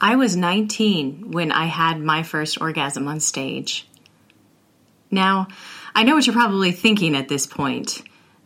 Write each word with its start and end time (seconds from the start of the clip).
I 0.00 0.16
was 0.16 0.34
19 0.34 1.30
when 1.30 1.52
I 1.52 1.66
had 1.66 2.00
my 2.00 2.22
first 2.22 2.60
orgasm 2.60 3.06
on 3.06 3.20
stage. 3.20 3.86
Now, 5.10 5.48
I 5.94 6.04
know 6.04 6.14
what 6.14 6.26
you're 6.26 6.34
probably 6.34 6.72
thinking 6.72 7.14
at 7.14 7.28
this 7.28 7.46
point. 7.46 8.02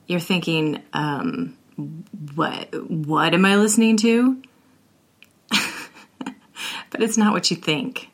You're 0.06 0.20
thinking, 0.20 0.82
um, 0.92 1.56
what, 2.34 2.90
what 2.90 3.34
am 3.34 3.44
I 3.44 3.56
listening 3.56 3.96
to? 3.98 4.42
but 5.50 7.02
it's 7.02 7.16
not 7.16 7.32
what 7.32 7.50
you 7.50 7.56
think. 7.56 8.10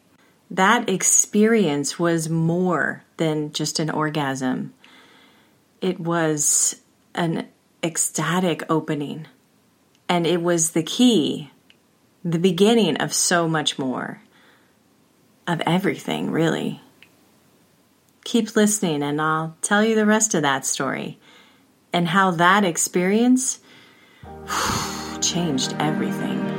That 0.50 0.88
experience 0.88 1.98
was 1.98 2.28
more 2.28 3.04
than 3.16 3.52
just 3.52 3.78
an 3.78 3.88
orgasm. 3.88 4.74
It 5.80 6.00
was 6.00 6.80
an 7.14 7.48
ecstatic 7.82 8.64
opening. 8.68 9.26
And 10.08 10.26
it 10.26 10.42
was 10.42 10.72
the 10.72 10.82
key, 10.82 11.50
the 12.24 12.38
beginning 12.38 12.96
of 12.98 13.12
so 13.12 13.48
much 13.48 13.78
more. 13.78 14.22
Of 15.46 15.60
everything, 15.66 16.30
really. 16.30 16.80
Keep 18.24 18.54
listening, 18.54 19.02
and 19.02 19.20
I'll 19.20 19.56
tell 19.62 19.84
you 19.84 19.94
the 19.94 20.06
rest 20.06 20.34
of 20.34 20.42
that 20.42 20.64
story 20.64 21.18
and 21.92 22.08
how 22.08 22.30
that 22.32 22.64
experience 22.64 23.60
changed 25.20 25.74
everything. 25.78 26.49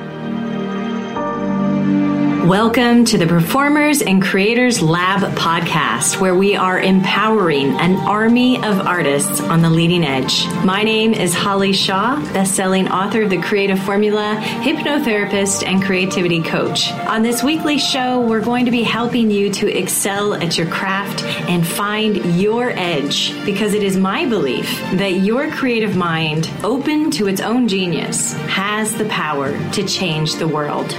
Welcome 2.46 3.06
to 3.06 3.20
the 3.20 3.28
Performers 3.28 4.02
and 4.02 4.20
Creators 4.20 4.82
Lab 4.82 5.22
podcast, 5.38 6.20
where 6.20 6.34
we 6.34 6.56
are 6.56 6.80
empowering 6.80 7.68
an 7.80 7.98
army 7.98 8.58
of 8.58 8.80
artists 8.80 9.40
on 9.40 9.62
the 9.62 9.70
leading 9.70 10.04
edge. 10.04 10.48
My 10.66 10.82
name 10.82 11.14
is 11.14 11.36
Holly 11.36 11.72
Shaw, 11.72 12.16
best-selling 12.34 12.88
author 12.88 13.22
of 13.22 13.30
The 13.30 13.40
Creative 13.44 13.78
Formula, 13.84 14.42
hypnotherapist, 14.42 15.68
and 15.68 15.84
creativity 15.84 16.42
coach. 16.42 16.92
On 16.92 17.22
this 17.22 17.44
weekly 17.44 17.78
show, 17.78 18.22
we're 18.22 18.42
going 18.42 18.66
to 18.66 18.72
be 18.72 18.82
helping 18.82 19.30
you 19.30 19.52
to 19.54 19.68
excel 19.68 20.34
at 20.34 20.58
your 20.58 20.68
craft 20.68 21.24
and 21.48 21.66
find 21.66 22.42
your 22.42 22.72
edge, 22.72 23.36
because 23.46 23.76
it 23.76 23.84
is 23.84 23.98
my 23.98 24.26
belief 24.26 24.68
that 24.94 25.14
your 25.14 25.52
creative 25.52 25.96
mind, 25.96 26.50
open 26.64 27.12
to 27.12 27.28
its 27.28 27.40
own 27.40 27.68
genius, 27.68 28.34
has 28.34 28.98
the 28.98 29.06
power 29.06 29.56
to 29.74 29.88
change 29.88 30.38
the 30.38 30.48
world. 30.48 30.92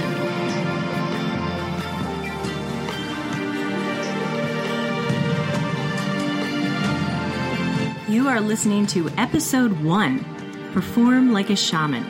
Are 8.33 8.41
listening 8.41 8.87
to 8.87 9.07
episode 9.09 9.83
one 9.83 10.25
Perform 10.73 11.33
Like 11.33 11.51
a 11.51 11.55
Shaman. 11.55 12.03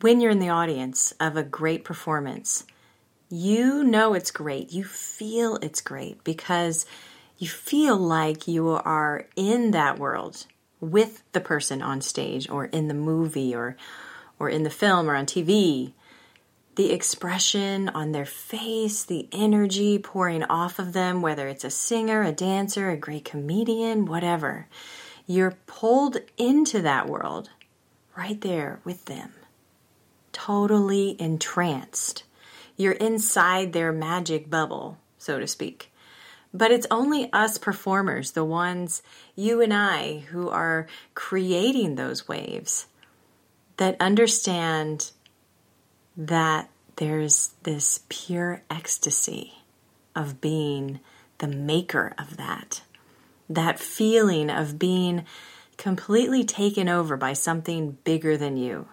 When 0.00 0.22
you're 0.22 0.30
in 0.30 0.38
the 0.38 0.48
audience 0.48 1.12
of 1.20 1.36
a 1.36 1.42
great 1.42 1.84
performance, 1.84 2.64
you 3.28 3.84
know 3.84 4.14
it's 4.14 4.30
great. 4.30 4.72
You 4.72 4.84
feel 4.84 5.56
it's 5.56 5.82
great 5.82 6.24
because 6.24 6.86
you 7.36 7.48
feel 7.48 7.98
like 7.98 8.48
you 8.48 8.70
are 8.70 9.26
in 9.36 9.72
that 9.72 9.98
world 9.98 10.46
with 10.80 11.22
the 11.32 11.42
person 11.42 11.82
on 11.82 12.00
stage 12.00 12.48
or 12.48 12.64
in 12.64 12.88
the 12.88 12.94
movie 12.94 13.54
or 13.54 13.76
or 14.38 14.48
in 14.48 14.62
the 14.62 14.70
film 14.70 15.10
or 15.10 15.14
on 15.14 15.26
TV 15.26 15.92
the 16.76 16.92
expression 16.92 17.88
on 17.88 18.12
their 18.12 18.26
face, 18.26 19.04
the 19.04 19.28
energy 19.32 19.98
pouring 19.98 20.42
off 20.44 20.78
of 20.78 20.92
them, 20.92 21.22
whether 21.22 21.48
it's 21.48 21.64
a 21.64 21.70
singer, 21.70 22.22
a 22.22 22.32
dancer, 22.32 22.90
a 22.90 22.96
great 22.96 23.24
comedian, 23.24 24.06
whatever. 24.06 24.66
You're 25.26 25.56
pulled 25.66 26.18
into 26.36 26.82
that 26.82 27.08
world 27.08 27.50
right 28.16 28.40
there 28.40 28.80
with 28.84 29.04
them, 29.06 29.32
totally 30.32 31.16
entranced. 31.20 32.24
You're 32.76 32.92
inside 32.92 33.72
their 33.72 33.92
magic 33.92 34.50
bubble, 34.50 34.98
so 35.18 35.38
to 35.38 35.46
speak. 35.46 35.92
But 36.52 36.70
it's 36.70 36.86
only 36.90 37.32
us 37.32 37.58
performers, 37.58 38.32
the 38.32 38.44
ones, 38.44 39.02
you 39.34 39.60
and 39.60 39.74
I, 39.74 40.24
who 40.30 40.48
are 40.48 40.86
creating 41.14 41.94
those 41.94 42.28
waves, 42.28 42.86
that 43.76 43.96
understand 44.00 45.10
that 46.16 46.70
there's 46.96 47.54
this 47.64 48.00
pure 48.08 48.62
ecstasy 48.70 49.54
of 50.14 50.40
being 50.40 51.00
the 51.38 51.48
maker 51.48 52.14
of 52.18 52.36
that. 52.36 52.82
That 53.48 53.78
feeling 53.78 54.50
of 54.50 54.78
being 54.78 55.24
completely 55.76 56.44
taken 56.44 56.88
over 56.88 57.16
by 57.16 57.32
something 57.32 57.98
bigger 58.04 58.36
than 58.36 58.56
you. 58.56 58.88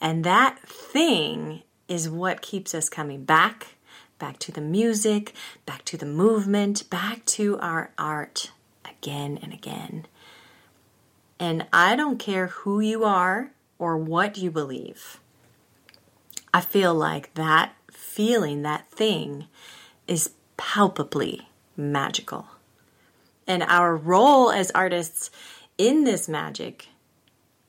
And 0.00 0.24
that 0.24 0.58
thing 0.60 1.62
is 1.88 2.08
what 2.08 2.42
keeps 2.42 2.74
us 2.74 2.88
coming 2.88 3.24
back, 3.24 3.76
back 4.18 4.38
to 4.40 4.52
the 4.52 4.60
music, 4.60 5.34
back 5.64 5.84
to 5.86 5.96
the 5.96 6.06
movement, 6.06 6.88
back 6.90 7.24
to 7.26 7.58
our 7.58 7.90
art 7.98 8.50
again 8.84 9.38
and 9.42 9.52
again. 9.52 10.06
And 11.38 11.66
I 11.72 11.96
don't 11.96 12.18
care 12.18 12.48
who 12.48 12.80
you 12.80 13.04
are 13.04 13.50
or 13.78 13.96
what 13.96 14.38
you 14.38 14.50
believe. 14.50 15.20
I 16.56 16.62
feel 16.62 16.94
like 16.94 17.34
that 17.34 17.74
feeling, 17.90 18.62
that 18.62 18.88
thing, 18.88 19.46
is 20.08 20.30
palpably 20.56 21.50
magical. 21.76 22.46
And 23.46 23.62
our 23.62 23.94
role 23.94 24.50
as 24.50 24.70
artists 24.70 25.30
in 25.76 26.04
this 26.04 26.30
magic 26.30 26.88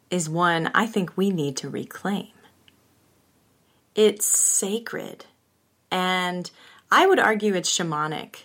is 0.10 0.30
one 0.30 0.72
I 0.74 0.86
think 0.86 1.18
we 1.18 1.32
need 1.32 1.58
to 1.58 1.70
reclaim. 1.70 2.32
It's 3.94 4.26
sacred, 4.26 5.26
and 5.92 6.50
I 6.90 7.08
would 7.08 7.20
argue 7.20 7.56
it's 7.56 7.78
shamanic. 7.78 8.44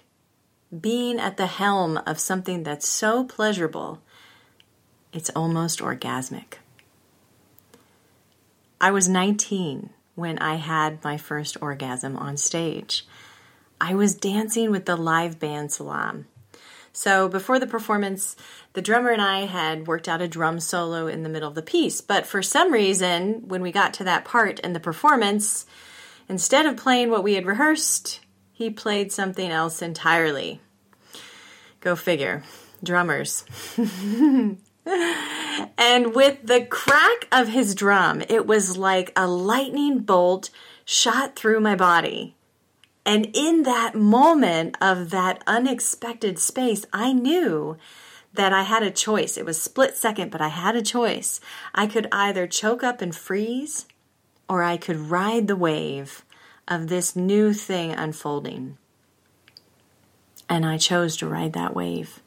Being 0.77 1.21
at 1.21 1.37
the 1.37 1.47
helm 1.47 2.01
of 2.05 2.19
something 2.19 2.65
that's 2.65 2.89
so 2.89 3.23
pleasurable, 3.23 4.03
it's 5.13 5.31
almost 5.37 5.79
orgasmic. 5.79 6.55
I 8.81 8.91
was 8.91 9.09
19 9.09 9.91
when 10.23 10.39
I 10.39 10.55
had 10.55 11.03
my 11.03 11.17
first 11.17 11.61
orgasm 11.61 12.17
on 12.17 12.37
stage. 12.37 13.05
I 13.81 13.97
was 13.97 14.15
dancing 14.15 14.71
with 14.71 14.87
the 14.87 14.95
live 14.95 15.41
band 15.41 15.73
Salam. 15.73 16.27
So 16.93 17.29
before 17.29 17.59
the 17.59 17.67
performance, 17.67 18.37
the 18.75 18.83
drummer 18.83 19.11
and 19.11 19.21
I 19.21 19.47
had 19.47 19.89
worked 19.89 20.09
out 20.09 20.23
a 20.23 20.29
drum 20.29 20.61
solo 20.61 21.09
in 21.09 21.25
the 21.25 21.29
middle 21.29 21.49
of 21.49 21.57
the 21.57 21.61
piece. 21.61 22.01
But 22.01 22.25
for 22.25 22.41
some 22.41 22.73
reason, 22.73 23.49
when 23.49 23.63
we 23.63 23.73
got 23.73 23.95
to 23.95 24.05
that 24.05 24.25
part 24.25 24.61
in 24.61 24.75
the 24.75 24.79
performance, 24.79 25.67
instead 26.29 26.67
of 26.67 26.77
playing 26.77 27.11
what 27.11 27.25
we 27.25 27.35
had 27.35 27.45
rehearsed, 27.45 28.21
he 28.53 28.71
played 28.71 29.11
something 29.11 29.51
else 29.51 29.83
entirely. 29.83 30.61
Go 31.81 31.97
figure. 31.97 32.45
Drummers. 32.81 33.45
and 35.79 36.15
with 36.15 36.47
the 36.47 36.65
crack 36.65 37.29
of 37.31 37.49
his 37.49 37.75
drum, 37.75 38.23
it 38.29 38.47
was 38.47 38.77
like 38.77 39.13
a 39.17 39.27
lightning 39.27 40.01
bolt 40.01 40.51
shot 40.85 41.37
through 41.37 41.61
my 41.61 41.77
body. 41.77 42.35
And 43.05 43.31
in 43.35 43.65
that 43.65 43.95
moment 43.95 44.77
of 44.81 45.11
that 45.11 45.43
unexpected 45.47 46.39
space, 46.39 46.85
I 46.93 47.13
knew 47.13 47.77
that 48.35 48.53
I 48.53 48.63
had 48.63 48.83
a 48.83 48.91
choice. 48.91 49.37
It 49.37 49.45
was 49.45 49.61
split 49.61 49.97
second, 49.97 50.31
but 50.31 50.41
I 50.41 50.49
had 50.49 50.77
a 50.77 50.83
choice. 50.83 51.41
I 51.75 51.87
could 51.87 52.09
either 52.13 52.47
choke 52.47 52.83
up 52.83 53.03
and 53.03 53.15
freeze, 53.15 53.87
or 54.49 54.63
I 54.63 54.77
could 54.77 54.97
ride 54.97 55.49
the 55.49 55.57
wave 55.57 56.25
of 56.69 56.89
this 56.89 57.17
new 57.17 57.53
thing 57.53 57.93
unfolding. 57.93 58.79
And 60.49 60.65
I 60.65 60.79
chose 60.79 61.17
to 61.19 61.29
ride 61.29 61.53
that 61.55 61.75
wave. 61.75 62.22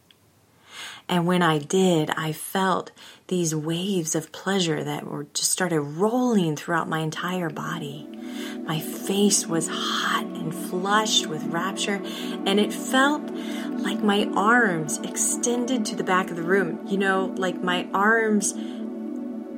And 1.07 1.28
when 1.28 1.44
I 1.44 1.60
did, 1.60 2.10
I 2.12 2.31
felt 2.31 2.92
these 3.28 3.54
waves 3.54 4.16
of 4.16 4.31
pleasure 4.31 4.84
that 4.84 5.06
were 5.06 5.28
just 5.34 5.52
started 5.52 5.80
rolling 5.80 6.56
throughout 6.56 6.90
my 6.90 7.00
entire 7.00 7.50
body. 7.50 8.07
My 8.66 8.80
face 8.80 9.46
was 9.46 9.68
hot 9.68 10.25
and 10.25 10.54
flushed 10.54 11.28
with 11.28 11.44
rapture, 11.46 12.02
and 12.04 12.60
it 12.60 12.74
felt 12.74 13.22
like 13.69 14.02
my 14.02 14.28
arms 14.36 14.98
extended 15.00 15.86
to 15.86 15.96
the 15.96 16.04
back 16.04 16.31
of 16.31 16.38
the 16.38 16.44
room. 16.44 16.88
You 16.88 16.98
know, 16.98 17.34
like 17.38 17.62
my 17.62 17.88
arms, 17.94 18.56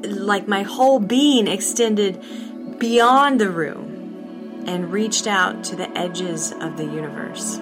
like 0.03 0.47
my 0.49 0.63
whole 0.63 0.99
being 0.99 1.47
extended 1.47 2.77
beyond 2.77 3.39
the 3.39 3.49
room 3.49 4.63
and 4.67 4.91
reached 4.91 5.27
out 5.27 5.63
to 5.63 5.77
the 5.77 5.89
edges 5.97 6.51
of 6.51 6.75
the 6.75 6.85
universe. 6.85 7.57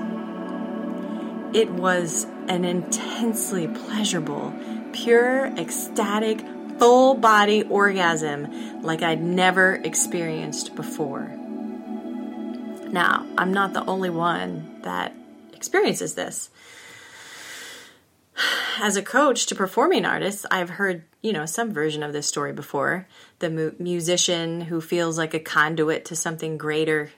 It 1.53 1.69
was 1.69 2.25
an 2.47 2.65
intensely 2.65 3.67
pleasurable, 3.67 4.53
pure, 4.91 5.45
ecstatic, 5.57 6.43
full 6.79 7.15
body 7.15 7.63
orgasm 7.63 8.81
like 8.81 9.01
I'd 9.01 9.21
never 9.21 9.75
experienced 9.75 10.75
before. 10.75 11.31
Now, 12.87 13.25
I'm 13.37 13.53
not 13.53 13.73
the 13.73 13.85
only 13.85 14.09
one 14.09 14.81
that 14.83 15.13
experiences 15.53 16.15
this. 16.15 16.49
as 18.81 18.95
a 18.95 19.01
coach 19.01 19.45
to 19.47 19.55
performing 19.55 20.05
artists, 20.05 20.45
I've 20.51 20.71
heard, 20.71 21.03
you 21.21 21.33
know, 21.33 21.45
some 21.45 21.71
version 21.73 22.03
of 22.03 22.13
this 22.13 22.27
story 22.27 22.53
before. 22.53 23.07
The 23.39 23.49
mu- 23.49 23.75
musician 23.79 24.61
who 24.61 24.81
feels 24.81 25.17
like 25.17 25.33
a 25.33 25.39
conduit 25.39 26.05
to 26.05 26.15
something 26.15 26.57
greater 26.57 27.11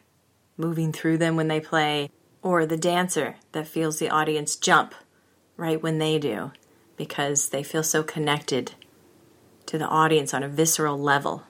moving 0.56 0.92
through 0.92 1.18
them 1.18 1.36
when 1.36 1.48
they 1.48 1.60
play, 1.60 2.10
or 2.42 2.66
the 2.66 2.78
dancer 2.78 3.36
that 3.52 3.68
feels 3.68 4.00
the 4.00 4.10
audience 4.10 4.56
jump 4.56 4.96
right 5.58 5.82
when 5.82 5.98
they 5.98 6.20
do 6.20 6.52
because 6.96 7.50
they 7.50 7.64
feel 7.64 7.84
so 7.84 8.04
connected 8.04 8.74
to 9.66 9.78
the 9.78 9.88
audience 9.88 10.34
on 10.34 10.44
a 10.44 10.48
visceral 10.48 10.98
level. 10.98 11.44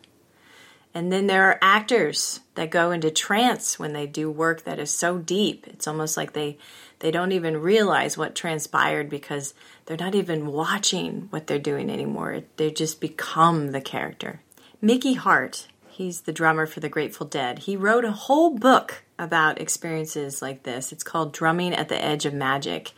And 0.93 1.11
then 1.11 1.27
there 1.27 1.43
are 1.43 1.59
actors 1.61 2.39
that 2.55 2.71
go 2.71 2.91
into 2.91 3.11
trance 3.11 3.77
when 3.77 3.93
they 3.93 4.07
do 4.07 4.31
work 4.31 4.63
that 4.63 4.79
is 4.79 4.89
so 4.89 5.19
deep. 5.19 5.67
It's 5.67 5.87
almost 5.87 6.17
like 6.17 6.33
they 6.33 6.57
they 6.99 7.11
don't 7.11 7.31
even 7.31 7.57
realize 7.57 8.17
what 8.17 8.33
transpired 8.33 9.07
because 9.07 9.53
they're 9.85 9.95
not 9.95 10.15
even 10.15 10.47
watching 10.47 11.27
what 11.29 11.45
they're 11.45 11.59
doing 11.59 11.91
anymore. 11.91 12.41
They 12.55 12.71
just 12.71 12.99
become 12.99 13.71
the 13.71 13.81
character. 13.81 14.41
Mickey 14.81 15.13
Hart, 15.13 15.67
he's 15.87 16.21
the 16.21 16.33
drummer 16.33 16.65
for 16.65 16.79
the 16.79 16.89
Grateful 16.89 17.27
Dead. 17.27 17.59
He 17.59 17.77
wrote 17.77 18.03
a 18.03 18.11
whole 18.11 18.57
book 18.57 19.03
about 19.19 19.61
experiences 19.61 20.41
like 20.41 20.63
this. 20.63 20.91
It's 20.91 21.03
called 21.03 21.33
Drumming 21.33 21.73
at 21.73 21.89
the 21.89 22.03
Edge 22.03 22.25
of 22.25 22.33
Magic. 22.33 22.93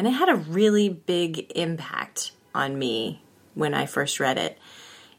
And 0.00 0.06
it 0.06 0.12
had 0.12 0.30
a 0.30 0.34
really 0.34 0.88
big 0.88 1.52
impact 1.54 2.32
on 2.54 2.78
me 2.78 3.22
when 3.52 3.74
I 3.74 3.84
first 3.84 4.18
read 4.18 4.38
it. 4.38 4.56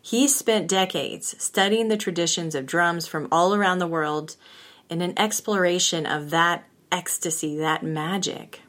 He 0.02 0.28
spent 0.28 0.68
decades 0.68 1.36
studying 1.38 1.88
the 1.88 1.98
traditions 1.98 2.56
of 2.56 2.66
drums 2.66 3.06
from 3.06 3.28
all 3.32 3.54
around 3.54 3.78
the 3.78 3.86
world 3.86 4.38
in 4.90 5.04
an 5.04 5.14
exploration 5.18 6.08
of 6.08 6.32
that 6.32 6.64
ecstasy, 6.92 7.58
that 7.58 7.84
magic. 7.84 8.62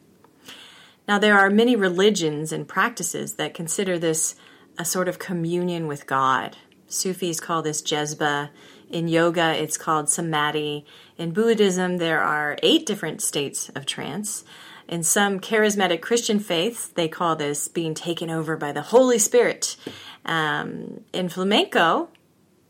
Now, 1.08 1.18
there 1.18 1.38
are 1.38 1.48
many 1.48 1.76
religions 1.76 2.52
and 2.52 2.68
practices 2.68 3.36
that 3.36 3.54
consider 3.54 3.98
this 3.98 4.34
a 4.76 4.84
sort 4.84 5.08
of 5.08 5.18
communion 5.18 5.86
with 5.86 6.06
God. 6.06 6.58
Sufis 6.88 7.40
call 7.40 7.62
this 7.62 7.80
jezba. 7.80 8.50
In 8.90 9.08
yoga, 9.08 9.54
it's 9.54 9.78
called 9.78 10.10
samadhi. 10.10 10.84
In 11.16 11.32
Buddhism, 11.32 11.96
there 11.96 12.20
are 12.20 12.58
eight 12.62 12.84
different 12.84 13.22
states 13.22 13.70
of 13.70 13.86
trance. 13.86 14.44
In 14.92 15.02
some 15.02 15.40
charismatic 15.40 16.02
Christian 16.02 16.38
faiths, 16.38 16.86
they 16.86 17.08
call 17.08 17.34
this 17.34 17.66
being 17.66 17.94
taken 17.94 18.28
over 18.28 18.58
by 18.58 18.72
the 18.72 18.82
Holy 18.82 19.18
Spirit. 19.18 19.74
Um, 20.26 21.04
in 21.14 21.30
flamenco, 21.30 22.10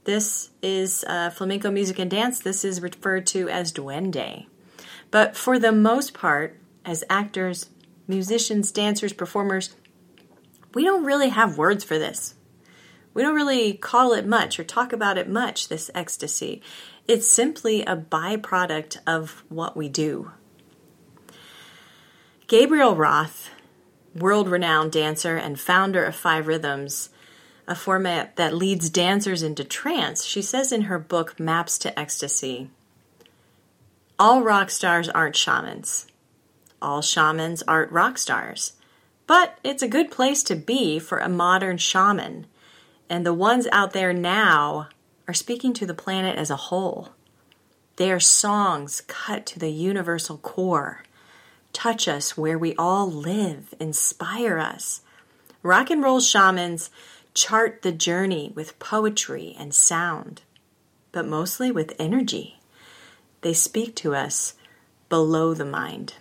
this 0.05 0.51
is 0.63 1.05
uh, 1.09 1.31
flamenco 1.31 1.73
music 1.73 1.99
and 1.99 2.09
dance, 2.09 2.39
this 2.39 2.65
is 2.65 2.81
referred 2.81 3.27
to 3.27 3.49
as 3.49 3.73
duende. 3.73 4.47
But 5.11 5.37
for 5.37 5.59
the 5.59 5.73
most 5.73 6.15
part, 6.15 6.57
as 6.85 7.03
actors, 7.11 7.71
musicians, 8.07 8.71
dancers, 8.71 9.13
performers, 9.13 9.75
we 10.75 10.85
don't 10.85 11.05
really 11.05 11.31
have 11.31 11.59
words 11.59 11.83
for 11.83 11.99
this. 11.99 12.37
We 13.15 13.23
don't 13.23 13.35
really 13.35 13.73
call 13.73 14.13
it 14.13 14.29
much 14.29 14.61
or 14.61 14.65
talk 14.65 14.93
about 14.93 15.19
it 15.19 15.29
much, 15.29 15.67
this 15.67 15.91
ecstasy. 15.93 16.63
It's 17.09 17.27
simply 17.27 17.83
a 17.83 17.97
byproduct 17.97 18.99
of 19.09 19.43
what 19.49 19.77
we 19.77 19.89
do. 19.89 20.31
Gabrielle 22.53 22.95
Roth, 22.95 23.49
world 24.15 24.47
renowned 24.47 24.93
dancer 24.93 25.39
and 25.39 25.59
founder 25.59 26.05
of 26.05 26.15
Five 26.15 26.47
Rhythms, 26.47 27.09
a 27.67 27.75
format 27.75 28.37
that 28.37 28.53
leads 28.53 28.91
dancers 28.91 29.43
into 29.43 29.65
trance, 29.65 30.23
she 30.23 30.43
says 30.43 30.71
in 30.71 30.83
her 30.83 30.99
book 30.99 31.41
Maps 31.41 31.79
to 31.79 31.99
Ecstasy 31.99 32.69
all 34.19 34.43
rock 34.43 34.69
stars 34.71 35.09
aren't 35.09 35.35
shamans. 35.35 36.07
All 36.83 37.01
shamans 37.01 37.63
aren't 37.63 37.91
rock 37.91 38.19
stars. 38.19 38.75
But 39.27 39.59
it's 39.65 39.83
a 39.83 39.89
good 39.89 40.11
place 40.11 40.43
to 40.45 40.55
be 40.55 40.99
for 40.99 41.19
a 41.19 41.31
modern 41.31 41.79
shaman. 41.79 42.47
And 43.09 43.25
the 43.25 43.33
ones 43.33 43.67
out 43.73 43.95
there 43.95 44.13
now 44.13 44.89
are 45.27 45.35
speaking 45.35 45.73
to 45.73 45.87
the 45.87 45.95
planet 45.95 46.37
as 46.37 46.51
a 46.51 46.57
whole. 46.57 47.09
They 47.97 48.13
are 48.13 48.21
songs 48.21 49.01
cut 49.09 49.47
to 49.47 49.59
the 49.59 49.71
universal 49.71 50.37
core. 50.37 51.03
Touch 51.73 52.07
us 52.07 52.37
where 52.37 52.59
we 52.59 52.75
all 52.77 53.11
live, 53.11 53.75
inspire 53.81 54.59
us. 54.59 55.03
Rock 55.63 55.91
and 55.91 56.03
roll 56.03 56.21
shamans 56.21 56.91
chart 57.35 57.83
the 57.83 57.93
journey 57.93 58.53
with 58.55 58.79
poetry 58.79 59.57
and 59.59 59.75
sound, 59.75 60.43
but 61.13 61.27
mostly 61.27 61.71
with 61.71 61.95
energy. 61.99 62.59
They 63.41 63.53
speak 63.55 63.97
to 63.97 64.15
us 64.15 64.55
below 65.09 65.55
the 65.55 65.65
mind. 65.65 66.15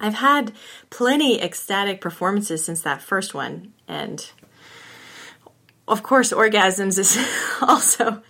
I've 0.00 0.14
had 0.14 0.52
plenty 0.90 1.40
ecstatic 1.40 2.00
performances 2.00 2.64
since 2.64 2.80
that 2.82 3.02
first 3.02 3.34
one, 3.34 3.72
and 3.86 4.30
of 5.86 6.02
course, 6.02 6.32
orgasms 6.32 6.98
is 6.98 7.18
also, 7.62 8.22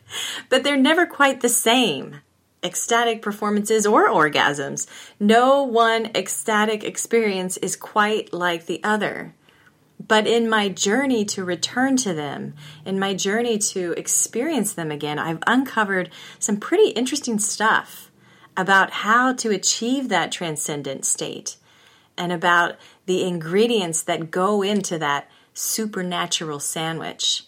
but 0.49 0.65
they're 0.65 0.77
never 0.77 1.07
quite 1.07 1.41
the 1.41 1.49
same. 1.49 2.17
Ecstatic 2.63 3.23
performances 3.23 3.87
or 3.87 4.09
orgasms. 4.09 4.87
No 5.19 5.63
one 5.65 6.07
ecstatic 6.15 6.85
experience 6.85 7.57
is 7.57 7.75
quite 7.75 8.33
like 8.33 8.67
the 8.67 8.83
other. 8.85 9.35
But 10.07 10.27
in 10.27 10.49
my 10.49 10.69
journey 10.69 11.25
to 11.27 11.45
return 11.45 11.97
to 11.99 12.13
them, 12.13 12.55
in 12.85 12.99
my 12.99 13.15
journey 13.15 13.59
to 13.59 13.93
experience 13.93 14.73
them 14.73 14.91
again, 14.91 15.19
I've 15.19 15.43
uncovered 15.47 16.11
some 16.39 16.57
pretty 16.57 16.91
interesting 16.91 17.39
stuff 17.39 18.11
about 18.57 18.91
how 18.91 19.33
to 19.35 19.51
achieve 19.51 20.09
that 20.09 20.33
transcendent 20.33 21.05
state 21.05 21.57
and 22.17 22.33
about 22.33 22.77
the 23.07 23.25
ingredients 23.25 24.03
that 24.03 24.31
go 24.31 24.63
into 24.63 24.99
that 24.99 25.31
supernatural 25.55 26.61
sandwich. 26.61 27.45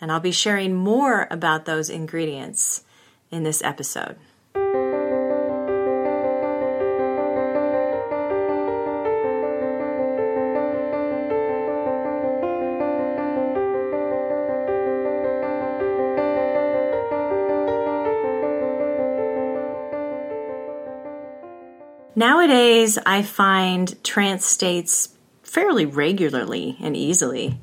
And 0.00 0.10
I'll 0.10 0.20
be 0.20 0.32
sharing 0.32 0.74
more 0.74 1.26
about 1.30 1.64
those 1.64 1.90
ingredients 1.90 2.84
in 3.30 3.42
this 3.42 3.62
episode. 3.62 4.16
Nowadays, 22.18 22.98
I 23.04 23.20
find 23.20 24.02
trance 24.02 24.46
states 24.46 25.10
fairly 25.42 25.84
regularly 25.84 26.78
and 26.80 26.96
easily. 26.96 27.60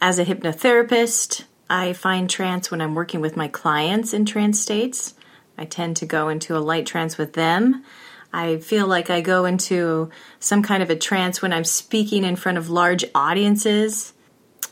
As 0.00 0.18
a 0.18 0.24
hypnotherapist, 0.24 1.44
I 1.68 1.92
find 1.92 2.28
trance 2.28 2.70
when 2.70 2.80
I'm 2.80 2.94
working 2.94 3.20
with 3.20 3.36
my 3.36 3.48
clients 3.48 4.14
in 4.14 4.24
trance 4.24 4.58
states. 4.58 5.12
I 5.58 5.66
tend 5.66 5.98
to 5.98 6.06
go 6.06 6.30
into 6.30 6.56
a 6.56 6.58
light 6.58 6.86
trance 6.86 7.18
with 7.18 7.34
them. 7.34 7.84
I 8.32 8.56
feel 8.56 8.86
like 8.86 9.10
I 9.10 9.20
go 9.20 9.44
into 9.44 10.08
some 10.40 10.62
kind 10.62 10.82
of 10.82 10.88
a 10.88 10.96
trance 10.96 11.42
when 11.42 11.52
I'm 11.52 11.64
speaking 11.64 12.24
in 12.24 12.36
front 12.36 12.56
of 12.56 12.70
large 12.70 13.04
audiences. 13.14 14.14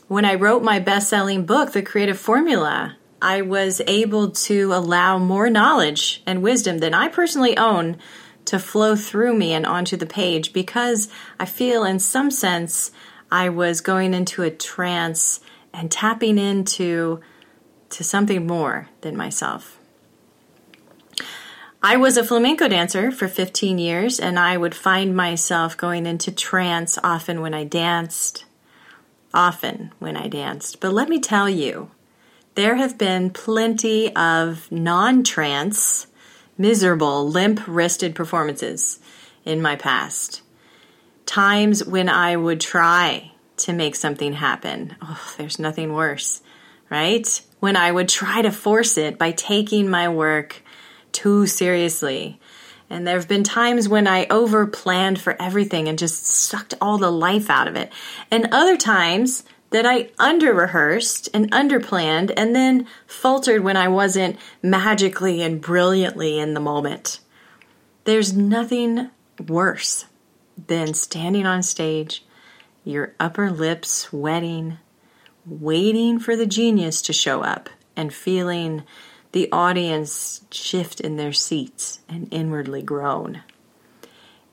When 0.07 0.25
I 0.25 0.33
wrote 0.33 0.63
my 0.63 0.79
best 0.79 1.09
selling 1.09 1.45
book, 1.45 1.73
The 1.73 1.83
Creative 1.83 2.17
Formula, 2.17 2.97
I 3.21 3.43
was 3.43 3.83
able 3.85 4.31
to 4.31 4.73
allow 4.73 5.19
more 5.19 5.51
knowledge 5.51 6.23
and 6.25 6.41
wisdom 6.41 6.79
than 6.79 6.95
I 6.95 7.07
personally 7.07 7.55
own 7.55 7.97
to 8.51 8.59
flow 8.59 8.97
through 8.97 9.33
me 9.33 9.53
and 9.53 9.65
onto 9.65 9.95
the 9.95 10.05
page 10.05 10.51
because 10.51 11.07
I 11.39 11.45
feel, 11.45 11.85
in 11.85 11.99
some 11.99 12.29
sense, 12.29 12.91
I 13.31 13.47
was 13.47 13.79
going 13.79 14.13
into 14.13 14.43
a 14.43 14.51
trance 14.51 15.39
and 15.73 15.89
tapping 15.89 16.37
into 16.37 17.21
to 17.91 18.03
something 18.03 18.45
more 18.45 18.89
than 18.99 19.15
myself. 19.15 19.79
I 21.81 21.95
was 21.95 22.17
a 22.17 22.25
flamenco 22.25 22.67
dancer 22.67 23.09
for 23.09 23.29
15 23.29 23.79
years, 23.79 24.19
and 24.19 24.37
I 24.37 24.57
would 24.57 24.75
find 24.75 25.15
myself 25.15 25.77
going 25.77 26.05
into 26.05 26.29
trance 26.29 26.99
often 27.01 27.39
when 27.39 27.53
I 27.53 27.63
danced. 27.63 28.43
Often 29.33 29.93
when 29.97 30.17
I 30.17 30.27
danced. 30.27 30.81
But 30.81 30.91
let 30.91 31.07
me 31.07 31.21
tell 31.21 31.49
you, 31.49 31.91
there 32.55 32.75
have 32.75 32.97
been 32.97 33.29
plenty 33.29 34.13
of 34.13 34.69
non 34.69 35.23
trance 35.23 36.07
miserable, 36.57 37.27
limp 37.27 37.61
wristed 37.67 38.15
performances 38.15 38.99
in 39.45 39.61
my 39.61 39.75
past. 39.75 40.41
Times 41.25 41.85
when 41.85 42.09
I 42.09 42.35
would 42.35 42.59
try 42.59 43.31
to 43.57 43.73
make 43.73 43.95
something 43.95 44.33
happen. 44.33 44.95
Oh, 45.01 45.33
there's 45.37 45.59
nothing 45.59 45.93
worse, 45.93 46.41
right? 46.89 47.41
When 47.59 47.75
I 47.75 47.91
would 47.91 48.09
try 48.09 48.41
to 48.41 48.51
force 48.51 48.97
it 48.97 49.17
by 49.17 49.31
taking 49.31 49.89
my 49.89 50.09
work 50.09 50.61
too 51.11 51.45
seriously. 51.45 52.39
And 52.89 53.07
there 53.07 53.15
have 53.15 53.27
been 53.27 53.43
times 53.43 53.87
when 53.87 54.07
I 54.07 54.25
over 54.29 54.67
planned 54.67 55.21
for 55.21 55.41
everything 55.41 55.87
and 55.87 55.97
just 55.97 56.25
sucked 56.25 56.73
all 56.81 56.97
the 56.97 57.11
life 57.11 57.49
out 57.49 57.67
of 57.67 57.75
it. 57.75 57.91
And 58.29 58.49
other 58.51 58.75
times 58.75 59.43
that 59.71 59.85
I 59.85 60.09
under 60.19 60.53
rehearsed 60.53 61.29
and 61.33 61.53
under 61.53 61.79
planned 61.79 62.31
and 62.31 62.55
then 62.55 62.87
faltered 63.07 63.63
when 63.63 63.77
I 63.77 63.87
wasn't 63.87 64.37
magically 64.61 65.41
and 65.41 65.59
brilliantly 65.59 66.37
in 66.39 66.53
the 66.53 66.59
moment. 66.59 67.19
There's 68.03 68.33
nothing 68.33 69.09
worse 69.47 70.05
than 70.67 70.93
standing 70.93 71.45
on 71.45 71.63
stage, 71.63 72.23
your 72.83 73.13
upper 73.19 73.49
lip 73.49 73.85
sweating, 73.85 74.77
waiting 75.45 76.19
for 76.19 76.35
the 76.35 76.45
genius 76.45 77.01
to 77.03 77.13
show 77.13 77.41
up, 77.41 77.69
and 77.95 78.13
feeling 78.13 78.83
the 79.31 79.49
audience 79.51 80.41
shift 80.51 80.99
in 80.99 81.15
their 81.15 81.33
seats 81.33 82.01
and 82.09 82.27
inwardly 82.31 82.81
groan. 82.81 83.43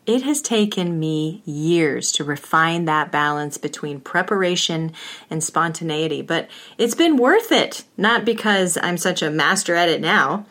It 0.08 0.22
has 0.22 0.40
taken 0.40 0.98
me 0.98 1.42
years 1.44 2.12
to 2.12 2.24
refine 2.24 2.86
that 2.86 3.12
balance 3.12 3.58
between 3.58 4.00
preparation 4.00 4.92
and 5.28 5.44
spontaneity, 5.44 6.22
but 6.22 6.48
it's 6.78 6.94
been 6.94 7.18
worth 7.18 7.52
it. 7.52 7.84
Not 7.98 8.24
because 8.24 8.78
I'm 8.82 8.96
such 8.96 9.20
a 9.20 9.30
master 9.30 9.74
at 9.74 9.90
it 9.90 10.00
now. 10.00 10.46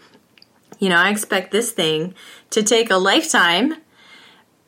You 0.78 0.90
know, 0.90 0.98
I 0.98 1.10
expect 1.10 1.50
this 1.50 1.72
thing 1.72 2.14
to 2.52 2.62
take 2.62 2.92
a 2.92 2.98
lifetime, 2.98 3.78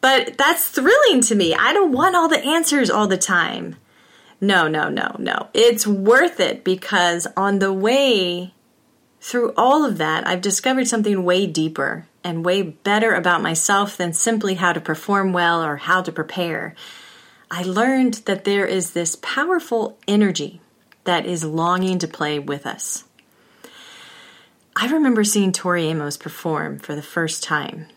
but 0.02 0.40
that's 0.40 0.68
thrilling 0.68 1.22
to 1.22 1.36
me. 1.36 1.54
I 1.54 1.72
don't 1.72 1.92
want 1.92 2.16
all 2.16 2.28
the 2.28 2.44
answers 2.44 2.90
all 2.90 3.06
the 3.06 3.16
time. 3.16 3.76
No, 4.42 4.68
no, 4.68 4.90
no, 4.90 5.16
no. 5.20 5.50
It's 5.54 5.86
worth 5.86 6.40
it 6.40 6.64
because 6.64 7.28
on 7.38 7.60
the 7.60 7.72
way 7.72 8.56
through 9.22 9.54
all 9.56 9.86
of 9.86 10.00
that, 10.00 10.26
I've 10.26 10.42
discovered 10.42 10.88
something 10.88 11.24
way 11.24 11.46
deeper 11.46 12.08
and 12.24 12.46
way 12.46 12.62
better 12.62 13.14
about 13.14 13.42
myself 13.42 13.98
than 13.98 14.14
simply 14.14 14.56
how 14.56 14.74
to 14.74 14.82
perform 14.82 15.34
well 15.34 15.64
or 15.64 15.78
how 15.78 16.02
to 16.02 16.12
prepare. 16.12 16.76
I 17.52 17.64
learned 17.64 18.16
that 18.26 18.44
there 18.44 18.66
is 18.66 18.92
this 18.92 19.16
powerful 19.22 19.98
energy 20.08 20.62
that 21.06 21.26
is 21.26 21.44
longing 21.44 22.00
to 22.00 22.08
play 22.08 22.40
with 22.40 22.66
us. 22.66 23.06
I 24.76 24.88
remember 24.88 25.24
seeing 25.24 25.52
Tori 25.52 25.88
Amos 25.88 26.18
perform 26.18 26.80
for 26.80 26.96
the 26.96 27.02
first 27.02 27.44
time. 27.44 27.88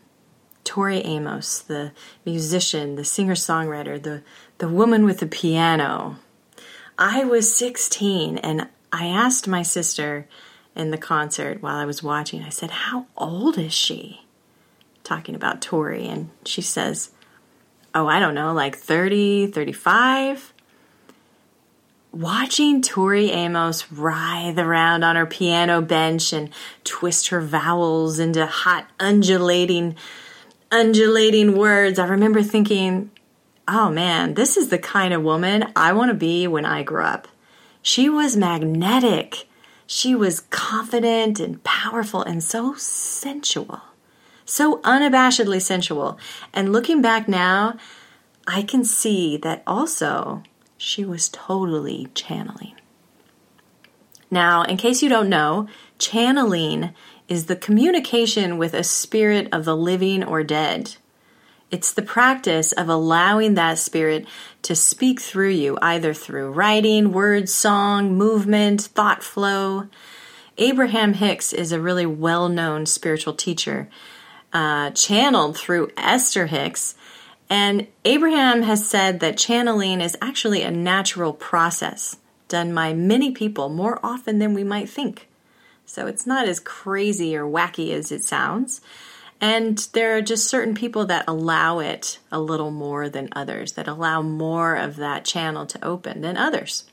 Tori 0.64 0.98
Amos, 0.98 1.60
the 1.60 1.92
musician, 2.24 2.94
the 2.94 3.04
singer 3.04 3.34
songwriter, 3.34 4.02
the, 4.02 4.22
the 4.58 4.68
woman 4.68 5.04
with 5.04 5.18
the 5.20 5.26
piano. 5.26 6.16
I 6.98 7.24
was 7.24 7.54
16 7.54 8.38
and 8.38 8.68
I 8.92 9.06
asked 9.06 9.48
my 9.48 9.62
sister, 9.62 10.26
in 10.74 10.90
the 10.90 10.98
concert 10.98 11.62
while 11.62 11.76
I 11.76 11.84
was 11.84 12.02
watching. 12.02 12.42
I 12.42 12.48
said, 12.48 12.70
How 12.70 13.06
old 13.16 13.58
is 13.58 13.72
she? 13.72 14.22
Talking 15.04 15.34
about 15.34 15.60
Tori. 15.60 16.06
And 16.06 16.30
she 16.44 16.62
says, 16.62 17.10
Oh, 17.94 18.06
I 18.06 18.20
don't 18.20 18.34
know, 18.34 18.52
like 18.52 18.76
30, 18.76 19.48
35. 19.48 20.52
Watching 22.12 22.82
Tori 22.82 23.30
Amos 23.30 23.90
writhe 23.90 24.58
around 24.58 25.02
on 25.02 25.16
her 25.16 25.26
piano 25.26 25.80
bench 25.80 26.32
and 26.32 26.50
twist 26.84 27.28
her 27.28 27.40
vowels 27.40 28.18
into 28.18 28.44
hot, 28.44 28.86
undulating, 29.00 29.96
undulating 30.70 31.56
words, 31.56 31.98
I 31.98 32.06
remember 32.06 32.42
thinking, 32.42 33.10
oh 33.66 33.90
man, 33.90 34.34
this 34.34 34.58
is 34.58 34.68
the 34.68 34.78
kind 34.78 35.14
of 35.14 35.22
woman 35.22 35.72
I 35.74 35.94
want 35.94 36.10
to 36.10 36.14
be 36.14 36.46
when 36.46 36.66
I 36.66 36.82
grow 36.82 37.06
up. 37.06 37.28
She 37.80 38.10
was 38.10 38.36
magnetic 38.36 39.46
she 39.92 40.14
was 40.14 40.40
confident 40.48 41.38
and 41.38 41.62
powerful 41.64 42.22
and 42.22 42.42
so 42.42 42.72
sensual, 42.76 43.82
so 44.46 44.78
unabashedly 44.78 45.60
sensual. 45.60 46.18
And 46.54 46.72
looking 46.72 47.02
back 47.02 47.28
now, 47.28 47.76
I 48.46 48.62
can 48.62 48.84
see 48.84 49.36
that 49.36 49.62
also 49.66 50.44
she 50.78 51.04
was 51.04 51.28
totally 51.28 52.08
channeling. 52.14 52.72
Now, 54.30 54.62
in 54.62 54.78
case 54.78 55.02
you 55.02 55.10
don't 55.10 55.28
know, 55.28 55.68
channeling 55.98 56.94
is 57.28 57.44
the 57.44 57.54
communication 57.54 58.56
with 58.56 58.72
a 58.72 58.82
spirit 58.82 59.46
of 59.52 59.66
the 59.66 59.76
living 59.76 60.24
or 60.24 60.42
dead. 60.42 60.96
It's 61.72 61.94
the 61.94 62.02
practice 62.02 62.72
of 62.72 62.90
allowing 62.90 63.54
that 63.54 63.78
spirit 63.78 64.26
to 64.60 64.76
speak 64.76 65.18
through 65.18 65.52
you, 65.52 65.78
either 65.80 66.12
through 66.12 66.52
writing, 66.52 67.12
words, 67.12 67.52
song, 67.52 68.14
movement, 68.14 68.82
thought 68.82 69.22
flow. 69.22 69.88
Abraham 70.58 71.14
Hicks 71.14 71.54
is 71.54 71.72
a 71.72 71.80
really 71.80 72.04
well 72.04 72.50
known 72.50 72.84
spiritual 72.84 73.32
teacher, 73.32 73.88
uh, 74.52 74.90
channeled 74.90 75.56
through 75.56 75.90
Esther 75.96 76.46
Hicks. 76.46 76.94
And 77.48 77.86
Abraham 78.04 78.62
has 78.62 78.86
said 78.86 79.20
that 79.20 79.38
channeling 79.38 80.02
is 80.02 80.16
actually 80.20 80.60
a 80.60 80.70
natural 80.70 81.32
process 81.32 82.18
done 82.48 82.74
by 82.74 82.92
many 82.92 83.30
people 83.30 83.70
more 83.70 83.98
often 84.02 84.38
than 84.40 84.52
we 84.52 84.62
might 84.62 84.90
think. 84.90 85.26
So 85.86 86.06
it's 86.06 86.26
not 86.26 86.46
as 86.46 86.60
crazy 86.60 87.34
or 87.34 87.44
wacky 87.44 87.94
as 87.94 88.12
it 88.12 88.24
sounds. 88.24 88.82
And 89.42 89.76
there 89.92 90.16
are 90.16 90.22
just 90.22 90.48
certain 90.48 90.72
people 90.72 91.04
that 91.06 91.24
allow 91.26 91.80
it 91.80 92.20
a 92.30 92.40
little 92.40 92.70
more 92.70 93.08
than 93.08 93.28
others, 93.32 93.72
that 93.72 93.88
allow 93.88 94.22
more 94.22 94.76
of 94.76 94.94
that 94.96 95.24
channel 95.24 95.66
to 95.66 95.84
open 95.84 96.20
than 96.20 96.36
others. 96.36 96.84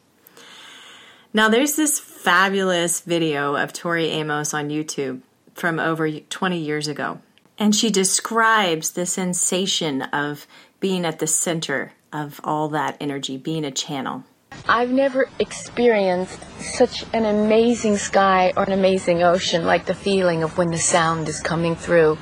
Now, 1.32 1.48
there's 1.48 1.76
this 1.76 2.00
fabulous 2.00 3.02
video 3.02 3.56
of 3.56 3.72
Tori 3.72 4.08
Amos 4.08 4.56
on 4.56 4.70
YouTube 4.70 5.22
from 5.54 5.80
over 5.80 6.10
20 6.10 6.58
years 6.58 6.88
ago. 6.88 7.20
And 7.60 7.76
she 7.76 7.92
describes 7.92 8.92
the 8.92 9.06
sensation 9.06 10.02
of 10.02 10.48
being 10.80 11.06
at 11.06 11.20
the 11.20 11.28
center 11.28 11.94
of 12.12 12.42
all 12.44 12.68
that 12.70 12.98
energy, 13.00 13.38
being 13.38 13.64
a 13.64 13.70
channel. 13.70 14.24
I've 14.70 14.92
never 14.92 15.28
experienced 15.40 16.40
such 16.62 17.04
an 17.12 17.26
amazing 17.26 17.98
sky 17.98 18.54
or 18.56 18.64
an 18.64 18.72
amazing 18.72 19.24
ocean 19.24 19.66
like 19.66 19.88
the 19.88 19.96
feeling 19.96 20.44
of 20.44 20.60
when 20.60 20.70
the 20.70 20.78
sound 20.78 21.28
is 21.28 21.40
coming 21.40 21.76
through 21.76 22.20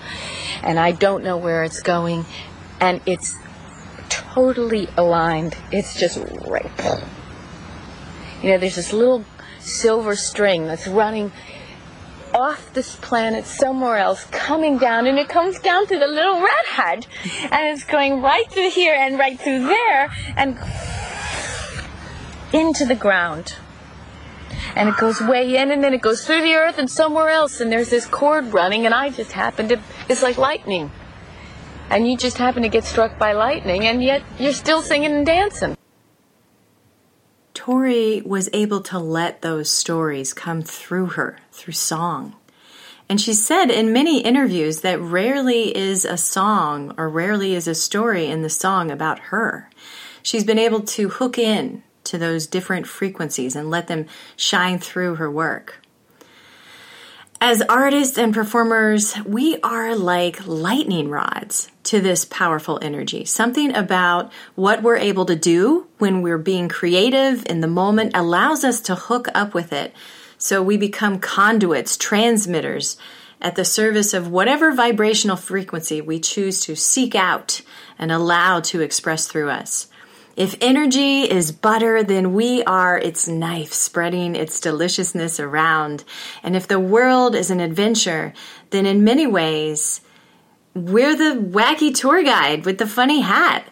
and 0.64 0.80
I 0.80 0.94
don't 0.94 1.26
know 1.26 1.36
where 1.36 1.66
it's 1.66 1.82
going 1.82 2.26
and 2.80 3.02
it's 3.06 3.36
totally 4.08 4.88
aligned. 4.96 5.58
It's 5.74 6.00
just 6.00 6.20
right. 6.48 6.72
You 8.42 8.52
know, 8.52 8.58
there's 8.60 8.76
this 8.76 8.94
little 8.94 9.26
silver 9.60 10.16
string 10.16 10.68
that's 10.68 10.88
running 10.88 11.34
off 12.34 12.74
this 12.74 12.96
planet 12.98 13.46
somewhere 13.46 13.98
else, 13.98 14.26
coming 14.26 14.78
down, 14.78 15.08
and 15.08 15.18
it 15.18 15.28
comes 15.28 15.60
down 15.60 15.88
to 15.88 15.98
the 15.98 16.08
little 16.08 16.40
red 16.42 16.66
head, 16.66 17.08
and 17.52 17.68
it's 17.68 17.84
going 17.84 18.22
right 18.22 18.50
through 18.52 18.70
here 18.70 18.94
and 18.94 19.18
right 19.18 19.40
through 19.40 19.66
there, 19.66 20.12
and 20.36 20.58
into 22.54 22.86
the 22.86 22.96
ground. 22.96 23.56
And 24.76 24.90
it 24.90 24.98
goes 24.98 25.22
way 25.22 25.58
in 25.58 25.72
and 25.72 25.84
then 25.84 25.94
it 25.94 26.02
goes 26.02 26.26
through 26.26 26.42
the 26.42 26.54
earth 26.54 26.78
and 26.78 26.90
somewhere 26.90 27.30
else 27.30 27.60
and 27.60 27.72
there's 27.72 27.90
this 27.90 28.06
cord 28.06 28.54
running 28.54 28.86
and 28.86 28.94
I 28.94 29.10
just 29.10 29.32
happen 29.32 29.68
to 29.70 29.80
it's 30.10 30.24
like 30.24 30.38
lightning. 30.38 30.92
And 31.90 32.08
you 32.08 32.18
just 32.18 32.38
happen 32.38 32.64
to 32.64 32.70
get 32.70 32.84
struck 32.84 33.18
by 33.18 33.34
lightning 33.34 33.86
and 33.86 34.04
yet 34.04 34.24
you're 34.40 34.54
still 34.54 34.82
singing 34.82 35.14
and 35.14 35.26
dancing. 35.26 35.78
Tori 37.54 38.22
was 38.22 38.50
able 38.54 38.82
to 38.82 39.00
let 39.00 39.42
those 39.42 39.70
stories 39.70 40.34
come 40.34 40.62
through 40.62 41.08
her 41.08 41.40
through 41.52 41.74
song. 41.74 42.36
And 43.10 43.22
she 43.22 43.34
said 43.34 43.70
in 43.72 43.94
many 43.94 44.22
interviews 44.22 44.82
that 44.82 45.00
rarely 45.00 45.76
is 45.76 46.04
a 46.04 46.18
song 46.18 46.94
or 46.98 47.10
rarely 47.10 47.56
is 47.56 47.68
a 47.68 47.76
story 47.76 48.28
in 48.28 48.42
the 48.42 48.50
song 48.50 48.92
about 48.92 49.20
her. 49.32 49.70
She's 50.22 50.44
been 50.44 50.60
able 50.60 50.82
to 50.82 51.10
hook 51.10 51.38
in 51.38 51.84
to 52.08 52.18
those 52.18 52.48
different 52.48 52.88
frequencies 52.88 53.56
and 53.56 53.70
let 53.70 53.88
them 53.88 54.06
shine 54.36 54.80
through 54.80 55.16
her 55.16 55.30
work. 55.30 55.82
As 57.40 57.62
artists 57.62 58.18
and 58.18 58.34
performers, 58.34 59.16
we 59.24 59.60
are 59.62 59.96
like 59.96 60.48
lightning 60.48 61.10
rods 61.10 61.70
to 61.84 62.02
this 62.02 62.26
powerful 62.26 62.80
energy. 62.82 63.26
Something 63.26 63.76
about 63.76 64.34
what 64.56 64.82
we're 64.82 64.98
able 64.98 65.26
to 65.28 65.36
do 65.36 65.86
when 66.00 66.24
we're 66.24 66.40
being 66.40 66.68
creative 66.68 67.46
in 67.46 67.62
the 67.62 67.68
moment 67.68 68.14
allows 68.16 68.64
us 68.64 68.82
to 68.82 68.96
hook 68.96 69.28
up 69.36 69.54
with 69.54 69.72
it. 69.72 69.94
So 70.40 70.64
we 70.64 70.78
become 70.78 71.20
conduits, 71.20 71.96
transmitters 71.96 72.98
at 73.40 73.56
the 73.56 73.66
service 73.66 74.16
of 74.16 74.32
whatever 74.32 74.74
vibrational 74.74 75.38
frequency 75.38 76.02
we 76.02 76.20
choose 76.20 76.62
to 76.62 76.76
seek 76.76 77.14
out 77.14 77.62
and 78.00 78.12
allow 78.12 78.62
to 78.62 78.82
express 78.82 79.28
through 79.28 79.52
us. 79.52 79.88
If 80.38 80.56
energy 80.62 81.24
is 81.24 81.52
butter, 81.52 82.04
then 82.04 82.36
we 82.36 82.64
are 82.66 82.96
its 82.96 83.28
knife 83.28 83.74
spreading 83.74 84.36
its 84.36 84.60
deliciousness 84.60 85.40
around. 85.40 86.04
And 86.44 86.56
if 86.56 86.68
the 86.68 86.80
world 86.80 87.34
is 87.34 87.50
an 87.50 87.60
adventure, 87.60 88.34
then 88.70 88.86
in 88.86 89.04
many 89.04 89.26
ways, 89.26 90.00
we're 90.76 91.16
the 91.16 91.42
wacky 91.42 91.92
tour 91.92 92.24
guide 92.24 92.66
with 92.66 92.78
the 92.78 92.86
funny 92.86 93.22
hat. 93.22 93.68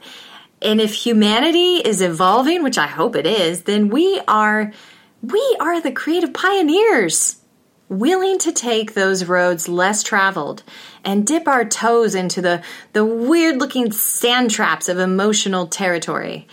And 0.60 0.82
if 0.82 0.96
humanity 0.96 1.76
is 1.78 2.02
evolving, 2.02 2.64
which 2.64 2.80
I 2.80 2.88
hope 2.88 3.16
it 3.16 3.28
is, 3.28 3.64
then 3.64 3.90
we 3.90 4.20
are 4.28 4.74
we 5.22 5.58
are 5.60 5.80
the 5.80 5.92
creative 5.92 6.34
pioneers 6.34 7.38
willing 7.90 8.40
to 8.40 8.52
take 8.52 8.94
those 8.94 9.26
roads 9.26 9.68
less 9.68 10.02
traveled 10.02 10.64
and 11.04 11.26
dip 11.28 11.48
our 11.48 11.66
toes 11.66 12.16
into 12.16 12.42
the, 12.42 12.64
the 12.94 13.06
weird 13.06 13.58
looking 13.58 13.92
sand 13.92 14.52
traps 14.52 14.90
of 14.90 14.98
emotional 14.98 15.68
territory. 15.68 16.48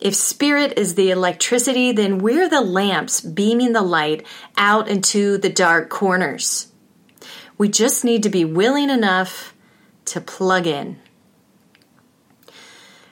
If 0.00 0.14
spirit 0.14 0.74
is 0.76 0.94
the 0.94 1.10
electricity, 1.10 1.92
then 1.92 2.18
we're 2.18 2.48
the 2.48 2.60
lamps 2.60 3.20
beaming 3.20 3.72
the 3.72 3.82
light 3.82 4.26
out 4.56 4.88
into 4.88 5.38
the 5.38 5.48
dark 5.48 5.88
corners. 5.88 6.70
We 7.56 7.68
just 7.68 8.04
need 8.04 8.22
to 8.24 8.28
be 8.28 8.44
willing 8.44 8.90
enough 8.90 9.54
to 10.06 10.20
plug 10.20 10.66
in. 10.66 10.98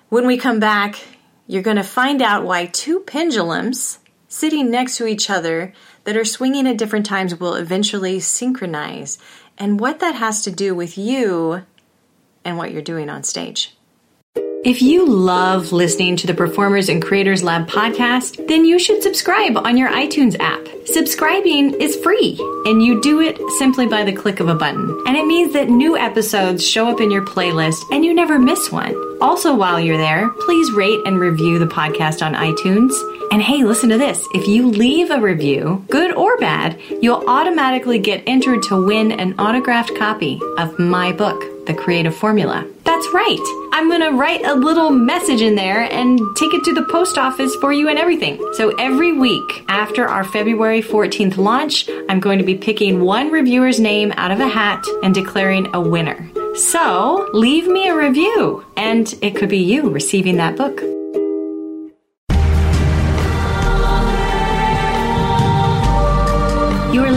When 0.08 0.26
we 0.26 0.36
come 0.36 0.60
back, 0.60 1.02
you're 1.46 1.62
going 1.62 1.76
to 1.76 1.82
find 1.82 2.20
out 2.20 2.44
why 2.44 2.66
two 2.66 3.00
pendulums 3.00 3.98
sitting 4.28 4.70
next 4.70 4.96
to 4.98 5.06
each 5.06 5.30
other 5.30 5.72
that 6.04 6.16
are 6.16 6.24
swinging 6.24 6.66
at 6.66 6.78
different 6.78 7.06
times 7.06 7.38
will 7.38 7.54
eventually 7.54 8.20
synchronize 8.20 9.18
and 9.58 9.80
what 9.80 10.00
that 10.00 10.14
has 10.14 10.42
to 10.42 10.50
do 10.50 10.74
with 10.74 10.96
you 10.98 11.62
and 12.44 12.58
what 12.58 12.72
you're 12.72 12.82
doing 12.82 13.08
on 13.08 13.22
stage. 13.22 13.74
If 14.64 14.80
you 14.80 15.06
love 15.06 15.72
listening 15.72 16.16
to 16.16 16.26
the 16.26 16.32
Performers 16.32 16.88
and 16.88 17.02
Creators 17.02 17.42
Lab 17.42 17.68
podcast, 17.68 18.48
then 18.48 18.64
you 18.64 18.78
should 18.78 19.02
subscribe 19.02 19.58
on 19.58 19.76
your 19.76 19.90
iTunes 19.90 20.40
app. 20.40 20.66
Subscribing 20.86 21.74
is 21.74 21.96
free, 21.96 22.38
and 22.64 22.82
you 22.82 22.98
do 23.02 23.20
it 23.20 23.38
simply 23.58 23.86
by 23.86 24.04
the 24.04 24.12
click 24.12 24.40
of 24.40 24.48
a 24.48 24.54
button. 24.54 25.02
And 25.06 25.18
it 25.18 25.26
means 25.26 25.52
that 25.52 25.68
new 25.68 25.98
episodes 25.98 26.66
show 26.66 26.88
up 26.88 27.02
in 27.02 27.10
your 27.10 27.26
playlist 27.26 27.82
and 27.92 28.06
you 28.06 28.14
never 28.14 28.38
miss 28.38 28.72
one. 28.72 28.94
Also, 29.20 29.54
while 29.54 29.78
you're 29.78 29.98
there, 29.98 30.30
please 30.30 30.72
rate 30.72 31.00
and 31.04 31.20
review 31.20 31.58
the 31.58 31.66
podcast 31.66 32.24
on 32.24 32.32
iTunes. 32.32 32.92
And 33.34 33.42
hey, 33.42 33.64
listen 33.64 33.88
to 33.88 33.98
this. 33.98 34.24
If 34.32 34.46
you 34.46 34.68
leave 34.68 35.10
a 35.10 35.20
review, 35.20 35.84
good 35.90 36.14
or 36.14 36.38
bad, 36.38 36.80
you'll 37.02 37.28
automatically 37.28 37.98
get 37.98 38.22
entered 38.28 38.62
to 38.68 38.86
win 38.86 39.10
an 39.10 39.34
autographed 39.40 39.92
copy 39.98 40.40
of 40.56 40.78
my 40.78 41.10
book. 41.10 41.42
The 41.66 41.74
Creative 41.74 42.14
Formula. 42.14 42.64
That's 42.84 43.08
right. 43.12 43.70
I'm 43.72 43.88
going 43.88 44.02
to 44.02 44.16
write 44.16 44.44
a 44.44 44.54
little 44.54 44.90
message 44.90 45.40
in 45.40 45.56
there 45.56 45.90
and 45.92 46.20
take 46.36 46.54
it 46.54 46.62
to 46.62 46.74
the 46.74 46.84
post 46.84 47.18
office 47.18 47.52
for 47.56 47.72
you 47.72 47.88
and 47.88 47.98
everything. 47.98 48.38
So 48.52 48.68
every 48.76 49.10
week 49.10 49.64
after 49.66 50.06
our 50.06 50.22
February 50.22 50.80
14th 50.80 51.36
launch, 51.36 51.88
I'm 52.08 52.20
going 52.20 52.38
to 52.38 52.44
be 52.44 52.54
picking 52.54 53.00
one 53.00 53.32
reviewer's 53.32 53.80
name 53.80 54.12
out 54.16 54.30
of 54.30 54.38
a 54.38 54.46
hat 54.46 54.86
and 55.02 55.12
declaring 55.12 55.74
a 55.74 55.80
winner. 55.80 56.30
So 56.54 57.28
leave 57.32 57.66
me 57.66 57.88
a 57.88 57.96
review, 57.96 58.64
and 58.76 59.12
it 59.22 59.34
could 59.34 59.48
be 59.48 59.58
you 59.58 59.90
receiving 59.90 60.36
that 60.36 60.56
book. 60.56 60.80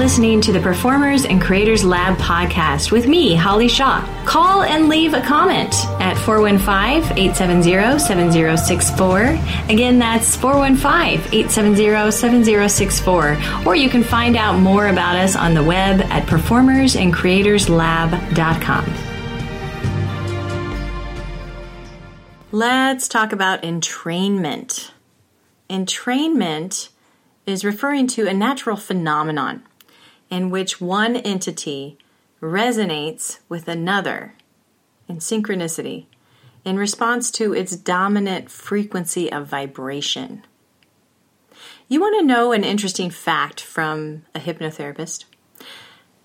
Listening 0.07 0.39
to 0.39 0.53
the 0.53 0.61
Performers 0.61 1.25
and 1.25 1.41
Creators 1.41 1.83
Lab 1.83 2.17
podcast 2.17 2.93
with 2.93 3.09
me, 3.09 3.35
Holly 3.35 3.67
Shaw. 3.67 3.99
Call 4.23 4.63
and 4.63 4.87
leave 4.87 5.13
a 5.13 5.19
comment 5.19 5.75
at 5.99 6.17
415 6.19 7.17
870 7.17 7.99
7064. 7.99 9.37
Again, 9.67 9.99
that's 9.99 10.33
415 10.37 11.37
870 11.37 12.11
7064. 12.11 13.37
Or 13.65 13.75
you 13.75 13.89
can 13.89 14.01
find 14.01 14.37
out 14.37 14.57
more 14.57 14.87
about 14.87 15.17
us 15.17 15.35
on 15.35 15.53
the 15.53 15.61
web 15.61 15.99
at 15.99 16.25
performersandcreatorslab.com. 16.25 18.93
Let's 22.53 23.09
talk 23.09 23.33
about 23.33 23.63
entrainment. 23.63 24.91
Entrainment 25.69 26.87
is 27.45 27.65
referring 27.65 28.07
to 28.07 28.27
a 28.27 28.33
natural 28.33 28.77
phenomenon 28.77 29.66
in 30.29 30.49
which 30.49 30.81
one 30.81 31.15
entity 31.15 31.97
resonates 32.41 33.39
with 33.49 33.67
another 33.67 34.33
in 35.07 35.17
synchronicity 35.17 36.05
in 36.65 36.77
response 36.77 37.31
to 37.31 37.53
its 37.53 37.75
dominant 37.75 38.51
frequency 38.51 39.31
of 39.31 39.47
vibration. 39.47 40.43
You 41.87 42.01
want 42.01 42.19
to 42.19 42.25
know 42.25 42.51
an 42.51 42.65
interesting 42.65 43.09
fact 43.09 43.61
from 43.61 44.25
a 44.35 44.39
hypnotherapist? 44.39 45.23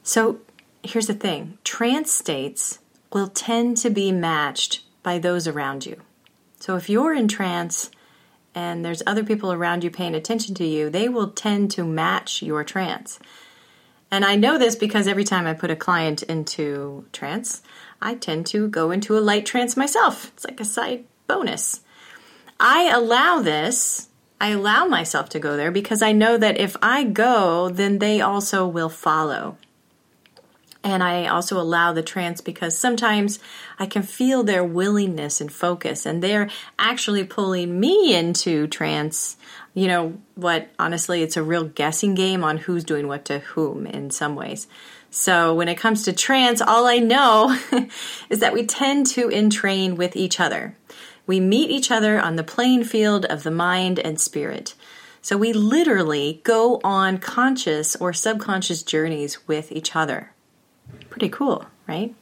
So 0.02 0.40
here's 0.82 1.06
the 1.06 1.14
thing 1.14 1.59
trance 1.62 2.11
states 2.11 2.80
will 3.12 3.28
tend 3.28 3.76
to 3.78 3.90
be 3.90 4.11
matched 4.11 4.82
by 5.02 5.18
those 5.18 5.47
around 5.47 5.87
you. 5.87 6.00
So 6.59 6.76
if 6.76 6.88
you're 6.88 7.14
in 7.14 7.28
trance 7.28 7.90
and 8.54 8.85
there's 8.85 9.02
other 9.06 9.25
people 9.25 9.52
around 9.52 9.85
you 9.85 9.90
paying 9.90 10.14
attention 10.14 10.54
to 10.56 10.65
you, 10.65 10.91
they 10.91 11.08
will 11.08 11.28
tend 11.28 11.71
to 11.73 11.84
match 11.84 12.43
your 12.43 12.65
trance. 12.65 13.19
And 14.13 14.27
I 14.27 14.37
know 14.37 14.59
this 14.59 14.77
because 14.77 15.09
every 15.09 15.25
time 15.25 15.47
I 15.47 15.55
put 15.55 15.71
a 15.71 15.77
client 15.77 16.23
into 16.25 17.07
trance, 17.13 17.63
I 18.03 18.15
tend 18.15 18.45
to 18.49 18.69
go 18.69 18.91
into 18.91 19.17
a 19.17 19.21
light 19.21 19.47
trance 19.47 19.75
myself. 19.75 20.27
It's 20.35 20.45
like 20.45 20.61
a 20.61 20.67
side 20.67 21.07
bonus. 21.27 21.81
I 22.61 22.91
allow 22.95 23.41
this, 23.41 24.09
I 24.39 24.51
allow 24.51 24.85
myself 24.85 25.31
to 25.31 25.39
go 25.39 25.57
there 25.57 25.71
because 25.71 26.03
I 26.03 26.13
know 26.13 26.37
that 26.37 26.59
if 26.59 26.77
I 26.83 27.05
go, 27.05 27.71
then 27.71 28.01
they 28.01 28.21
also 28.21 28.67
will 28.67 28.91
follow. 28.91 29.57
And 30.84 31.02
I 31.02 31.26
also 31.26 31.60
allow 31.60 31.92
the 31.92 32.02
trance 32.02 32.40
because 32.40 32.76
sometimes 32.76 33.38
I 33.78 33.86
can 33.86 34.02
feel 34.02 34.42
their 34.42 34.64
willingness 34.64 35.40
and 35.40 35.52
focus, 35.52 36.04
and 36.04 36.23
they're 36.23 36.50
actually 36.78 37.25
pulling 37.25 37.78
me 37.78 38.14
into 38.14 38.66
trance. 38.66 39.36
You 39.75 39.86
know 39.86 40.18
what? 40.34 40.71
Honestly 40.78 41.23
it's 41.23 41.36
a 41.36 41.42
real 41.42 41.64
guessing 41.64 42.14
game 42.14 42.42
on 42.42 42.58
who's 42.58 42.84
doing 42.84 43.06
what 43.06 43.25
to 43.26 43.38
whom 43.40 43.86
in 43.86 44.10
some 44.10 44.34
ways. 44.34 44.66
So 45.10 45.54
when 45.54 45.68
it 45.68 45.76
comes 45.76 46.04
to 46.04 46.12
trance 46.12 46.60
all 46.60 46.86
i 46.86 46.99
know 46.99 47.56
is 48.30 48.40
that 48.40 48.54
we 48.54 48.64
tend 48.64 49.06
to 49.08 49.28
entrain 49.28 49.97
with 49.97 50.16
each 50.16 50.40
other. 50.40 50.75
We 51.26 51.38
meet 51.38 51.71
each 51.71 51.90
other 51.90 52.18
on 52.18 52.36
the 52.36 52.42
playing 52.42 52.84
field 52.84 53.25
of 53.26 53.45
the 53.45 53.50
mind 53.50 53.99
and 54.00 54.21
spirit. 54.21 54.75
So 55.21 55.36
we 55.36 55.52
literally 55.52 56.40
go 56.42 56.80
on 56.82 57.18
conscious 57.18 57.95
or 57.95 58.12
subconscious 58.12 58.82
journeys 58.82 59.47
with 59.47 59.71
each 59.71 59.95
other 59.95 60.31
pretty 61.13 61.29
cool 61.29 61.67
right 61.87 62.15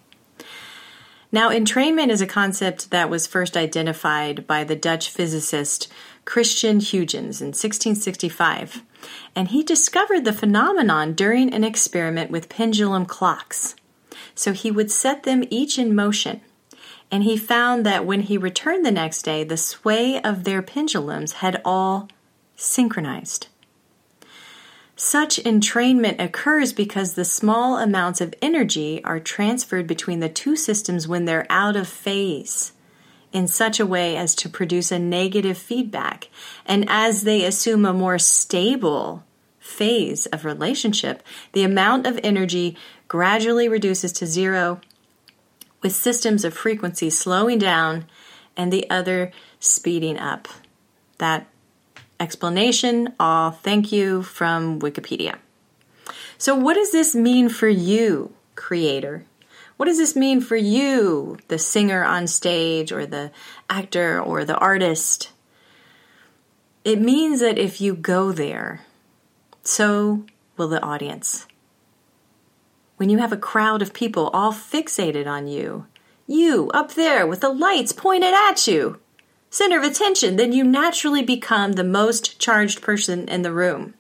now, 1.33 1.51
entrainment 1.51 2.11
is 2.11 2.21
a 2.21 2.27
concept 2.27 2.91
that 2.91 3.09
was 3.09 3.29
first 3.29 3.57
identified 3.57 4.49
by 4.49 4.65
the 4.65 4.75
Dutch 4.75 5.09
physicist 5.11 5.87
Christian 6.25 6.81
Huygens 6.81 7.41
in 7.41 7.49
1665, 7.49 8.83
and 9.37 9.49
he 9.49 9.63
discovered 9.63 10.25
the 10.25 10.33
phenomenon 10.33 11.13
during 11.13 11.55
an 11.55 11.63
experiment 11.63 12.33
with 12.33 12.49
pendulum 12.49 13.07
clocks. 13.07 13.77
So 14.35 14.53
he 14.53 14.73
would 14.73 14.91
set 14.91 15.23
them 15.23 15.45
each 15.51 15.79
in 15.79 15.95
motion, 15.95 16.41
and 17.13 17.23
he 17.23 17.37
found 17.37 17.87
that 17.87 18.05
when 18.05 18.23
he 18.23 18.37
returned 18.37 18.85
the 18.85 18.91
next 18.91 19.23
day, 19.23 19.45
the 19.45 19.57
sway 19.57 20.21
of 20.21 20.43
their 20.43 20.63
pendulums 20.63 21.35
had 21.35 21.63
all 21.65 22.09
synchronized. 22.57 23.47
Such 25.03 25.39
entrainment 25.45 26.23
occurs 26.23 26.75
because 26.75 27.15
the 27.15 27.25
small 27.25 27.79
amounts 27.79 28.21
of 28.21 28.35
energy 28.43 29.03
are 29.03 29.19
transferred 29.19 29.87
between 29.87 30.21
the 30.21 30.29
two 30.29 30.57
systems 30.57 31.09
when 31.09 31.25
they're 31.25 31.47
out 31.49 31.75
of 31.75 31.89
phase 31.89 32.73
in 33.33 33.49
such 33.49 33.81
a 33.81 33.87
way 33.87 34.15
as 34.15 34.35
to 34.35 34.51
produce 34.51 34.93
a 34.93 34.99
negative 34.99 35.57
feedback. 35.57 36.29
And 36.67 36.85
as 36.87 37.23
they 37.23 37.47
assume 37.47 37.87
a 37.87 37.95
more 37.95 38.19
stable 38.19 39.25
phase 39.59 40.27
of 40.27 40.45
relationship, 40.45 41.23
the 41.53 41.65
amount 41.65 42.07
of 42.07 42.21
energy 42.23 42.77
gradually 43.09 43.71
reduces 43.71 44.13
to 44.13 44.27
zero, 44.27 44.83
with 45.81 45.97
systems 45.97 46.45
of 46.45 46.53
frequency 46.53 47.09
slowing 47.09 47.59
down 47.59 48.05
and 48.55 48.71
the 48.71 48.89
other 48.91 49.33
speeding 49.61 50.19
up. 50.19 50.47
That 51.17 51.47
explanation. 52.21 53.15
All 53.19 53.51
thank 53.51 53.91
you 53.91 54.23
from 54.23 54.79
Wikipedia. 54.81 55.39
So, 56.39 56.55
what 56.55 56.75
does 56.75 56.93
this 56.93 57.15
mean 57.15 57.49
for 57.49 57.69
you, 57.69 58.33
creator? 58.55 59.25
What 59.77 59.87
does 59.87 59.99
this 59.99 60.15
mean 60.15 60.41
for 60.43 60.57
you, 60.57 61.39
the 61.49 61.59
singer 61.59 62.05
on 62.05 62.27
stage, 62.27 62.93
or 62.93 63.07
the 63.07 63.33
actor, 63.69 64.21
or 64.21 64.45
the 64.45 64.59
artist? 64.59 65.33
It 66.85 67.01
means 67.01 67.41
that 67.41 67.59
if 67.59 67.81
you 67.81 67.95
go 67.95 68.31
there, 68.33 68.83
so 69.63 70.25
will 70.57 70.69
the 70.69 70.83
audience. 70.83 71.47
When 72.97 73.09
you 73.09 73.19
have 73.19 73.33
a 73.33 73.39
crowd 73.39 73.81
of 73.81 73.95
people 73.95 74.29
all 74.29 74.53
fixated 74.53 75.27
on 75.27 75.47
you, 75.47 75.87
you 76.27 76.71
up 76.75 76.93
there 76.93 77.27
with 77.27 77.41
the 77.41 77.49
lights 77.49 77.93
pointed 77.93 78.35
at 78.35 78.67
you, 78.67 79.01
center 79.51 79.77
of 79.77 79.85
attention, 79.85 80.37
then 80.37 80.53
you 80.53 80.65
naturally 80.65 81.23
become 81.23 81.73
the 81.73 81.85
most 81.85 82.39
charged 82.39 82.81
person 82.81 83.29
in 83.29 83.43
the 83.43 83.53
room. 83.53 83.95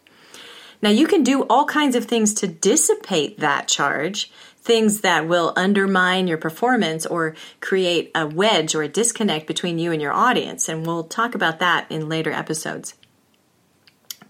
Now, 0.81 0.91
you 0.91 1.07
can 1.07 1.23
do 1.23 1.43
all 1.43 1.67
kinds 1.67 1.95
of 1.95 2.07
things 2.07 2.33
to 2.35 2.47
dissipate 2.47 3.39
that 3.41 3.69
charge, 3.69 4.31
things 4.63 5.01
that 5.03 5.29
will 5.29 5.53
undermine 5.57 6.27
your 6.27 6.39
performance 6.39 7.05
or 7.05 7.35
create 7.61 8.11
a 8.15 8.27
wedge 8.27 8.75
or 8.75 8.83
a 8.83 8.89
disconnect 8.89 9.47
between 9.47 9.79
you 9.79 9.93
and 9.93 10.01
your 10.01 10.13
audience. 10.13 10.69
And 10.69 10.87
we'll 10.87 11.05
talk 11.05 11.35
about 11.35 11.59
that 11.59 11.91
in 11.91 12.09
later 12.09 12.31
episodes. 12.31 12.95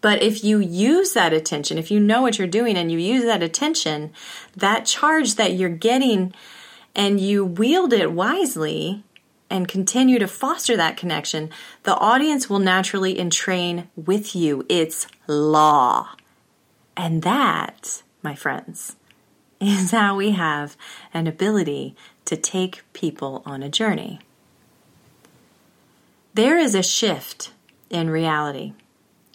But 0.00 0.22
if 0.22 0.42
you 0.42 0.58
use 0.58 1.12
that 1.12 1.32
attention, 1.32 1.78
if 1.78 1.90
you 1.90 2.00
know 2.00 2.22
what 2.22 2.38
you're 2.38 2.48
doing 2.48 2.76
and 2.76 2.90
you 2.90 2.98
use 2.98 3.24
that 3.24 3.42
attention, 3.42 4.12
that 4.56 4.86
charge 4.86 5.34
that 5.34 5.52
you're 5.52 5.68
getting 5.68 6.32
and 6.94 7.20
you 7.20 7.44
wield 7.44 7.92
it 7.92 8.12
wisely, 8.12 9.04
and 9.50 9.66
continue 9.66 10.18
to 10.18 10.28
foster 10.28 10.76
that 10.76 10.96
connection, 10.96 11.50
the 11.82 11.96
audience 11.96 12.48
will 12.48 12.60
naturally 12.60 13.18
entrain 13.18 13.88
with 13.96 14.34
you. 14.36 14.64
It's 14.68 15.08
law. 15.26 16.10
And 16.96 17.22
that, 17.22 18.02
my 18.22 18.34
friends, 18.34 18.96
is 19.60 19.90
how 19.90 20.16
we 20.16 20.30
have 20.30 20.76
an 21.12 21.26
ability 21.26 21.96
to 22.26 22.36
take 22.36 22.84
people 22.92 23.42
on 23.44 23.62
a 23.62 23.68
journey. 23.68 24.20
There 26.32 26.58
is 26.58 26.76
a 26.76 26.82
shift 26.82 27.52
in 27.90 28.08
reality 28.08 28.72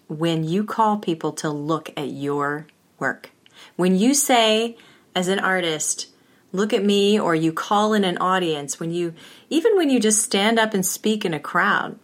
when 0.08 0.44
you 0.44 0.64
call 0.64 0.98
people 0.98 1.34
to 1.34 1.50
look 1.50 1.92
at 1.98 2.10
your 2.10 2.68
work. 3.00 3.32
When 3.76 3.98
you 3.98 4.14
say, 4.14 4.78
as 5.14 5.28
an 5.28 5.40
artist, 5.40 6.08
look 6.56 6.74
at 6.74 6.84
me, 6.84 7.20
or 7.20 7.36
you 7.36 7.54
call 7.54 7.94
in 7.94 8.04
an 8.04 8.18
audience, 8.18 8.80
when 8.80 8.92
you, 8.92 9.14
even 9.50 9.76
when 9.76 9.90
you 9.90 10.00
just 10.00 10.24
stand 10.24 10.58
up 10.58 10.74
and 10.74 10.86
speak 10.86 11.26
in 11.26 11.34
a 11.34 11.40
crowd, 11.40 12.00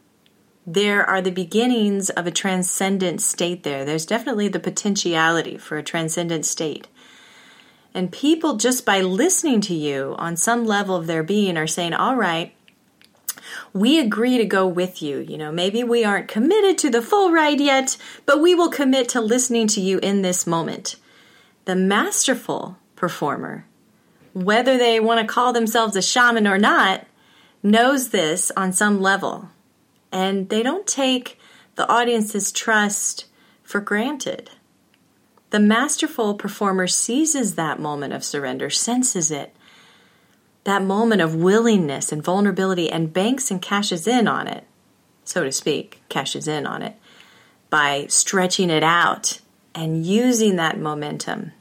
there 0.66 1.04
are 1.04 1.22
the 1.22 1.32
beginnings 1.32 2.10
of 2.12 2.28
a 2.28 2.32
transcendent 2.32 3.22
state 3.22 3.64
there. 3.64 3.84
There's 3.84 4.06
definitely 4.06 4.48
the 4.48 4.60
potentiality 4.60 5.58
for 5.58 5.78
a 5.78 5.84
transcendent 5.84 6.46
state. 6.46 6.88
And 7.94 8.12
people, 8.12 8.58
just 8.58 8.86
by 8.86 9.02
listening 9.02 9.62
to 9.62 9.74
you 9.74 10.16
on 10.18 10.38
some 10.38 10.66
level 10.66 10.96
of 10.96 11.08
their 11.08 11.24
being, 11.24 11.58
are 11.58 11.68
saying, 11.68 11.94
All 11.94 12.16
right, 12.16 12.54
we 13.74 14.00
agree 14.00 14.38
to 14.38 14.46
go 14.46 14.68
with 14.68 15.02
you. 15.02 15.20
You 15.20 15.38
know, 15.38 15.52
maybe 15.52 15.84
we 15.84 16.04
aren't 16.04 16.28
committed 16.28 16.78
to 16.80 16.90
the 16.90 17.02
full 17.02 17.32
ride 17.32 17.60
yet, 17.60 17.98
but 18.26 18.42
we 18.42 18.56
will 18.56 18.70
commit 18.70 19.10
to 19.10 19.22
listening 19.22 19.68
to 19.68 19.82
you 19.82 20.00
in 20.00 20.22
this 20.22 20.48
moment. 20.48 20.96
The 21.66 21.76
masterful 21.76 22.78
performer, 22.96 23.66
whether 24.34 24.78
they 24.78 25.00
want 25.00 25.20
to 25.20 25.34
call 25.34 25.54
themselves 25.54 25.96
a 25.96 26.02
shaman 26.02 26.48
or 26.48 26.58
not, 26.58 27.06
knows 27.64 28.10
this 28.10 28.52
on 28.56 28.74
some 28.74 29.02
level. 29.02 29.50
And 30.12 30.50
they 30.50 30.64
don't 30.64 30.88
take 30.88 31.40
the 31.76 31.90
audience's 31.90 32.52
trust 32.52 33.26
for 33.64 33.80
granted. 33.80 34.50
The 35.52 35.60
masterful 35.60 36.36
performer 36.36 36.88
seizes 36.88 37.56
that 37.56 37.80
moment 37.80 38.14
of 38.14 38.24
surrender, 38.24 38.70
senses 38.70 39.32
it, 39.32 39.54
that 40.64 40.84
moment 40.84 41.22
of 41.22 41.36
willingness 41.36 42.12
and 42.12 42.24
vulnerability, 42.24 42.90
and 42.90 43.12
banks 43.12 43.52
and 43.52 43.62
cashes 43.62 44.08
in 44.08 44.28
on 44.28 44.48
it, 44.48 44.66
so 45.24 45.44
to 45.44 45.52
speak, 45.52 46.02
cashes 46.08 46.48
in 46.48 46.66
on 46.66 46.82
it 46.82 46.96
by 47.70 48.06
stretching 48.08 48.70
it 48.70 48.84
out 48.84 49.40
and 49.74 50.06
using 50.06 50.58
that 50.58 50.80
momentum 50.80 51.52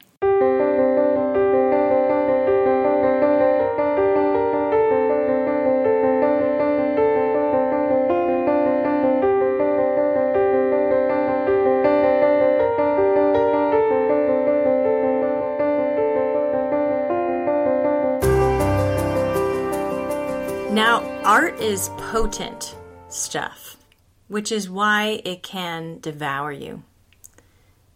is 21.59 21.89
potent 21.97 22.75
stuff, 23.09 23.77
which 24.27 24.51
is 24.51 24.69
why 24.69 25.21
it 25.25 25.43
can 25.43 25.99
devour 25.99 26.51
you. 26.51 26.83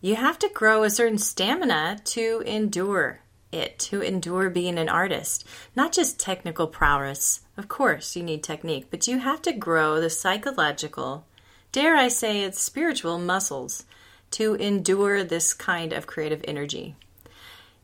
You 0.01 0.15
have 0.15 0.37
to 0.39 0.49
grow 0.53 0.83
a 0.83 0.89
certain 0.89 1.17
stamina 1.17 1.99
to 2.05 2.43
endure 2.45 3.21
it, 3.51 3.79
to 3.79 4.01
endure 4.01 4.49
being 4.49 4.77
an 4.77 4.89
artist. 4.89 5.47
Not 5.75 5.93
just 5.93 6.19
technical 6.19 6.67
prowess. 6.67 7.41
Of 7.57 7.67
course, 7.67 8.15
you 8.15 8.23
need 8.23 8.43
technique, 8.43 8.87
but 8.91 9.07
you 9.07 9.19
have 9.19 9.41
to 9.43 9.53
grow 9.53 9.99
the 9.99 10.09
psychological, 10.09 11.25
dare 11.71 11.95
I 11.95 12.09
say 12.09 12.41
it's 12.41 12.61
spiritual 12.61 13.17
muscles 13.17 13.85
to 14.31 14.55
endure 14.55 15.23
this 15.23 15.53
kind 15.53 15.93
of 15.93 16.07
creative 16.07 16.43
energy. 16.47 16.95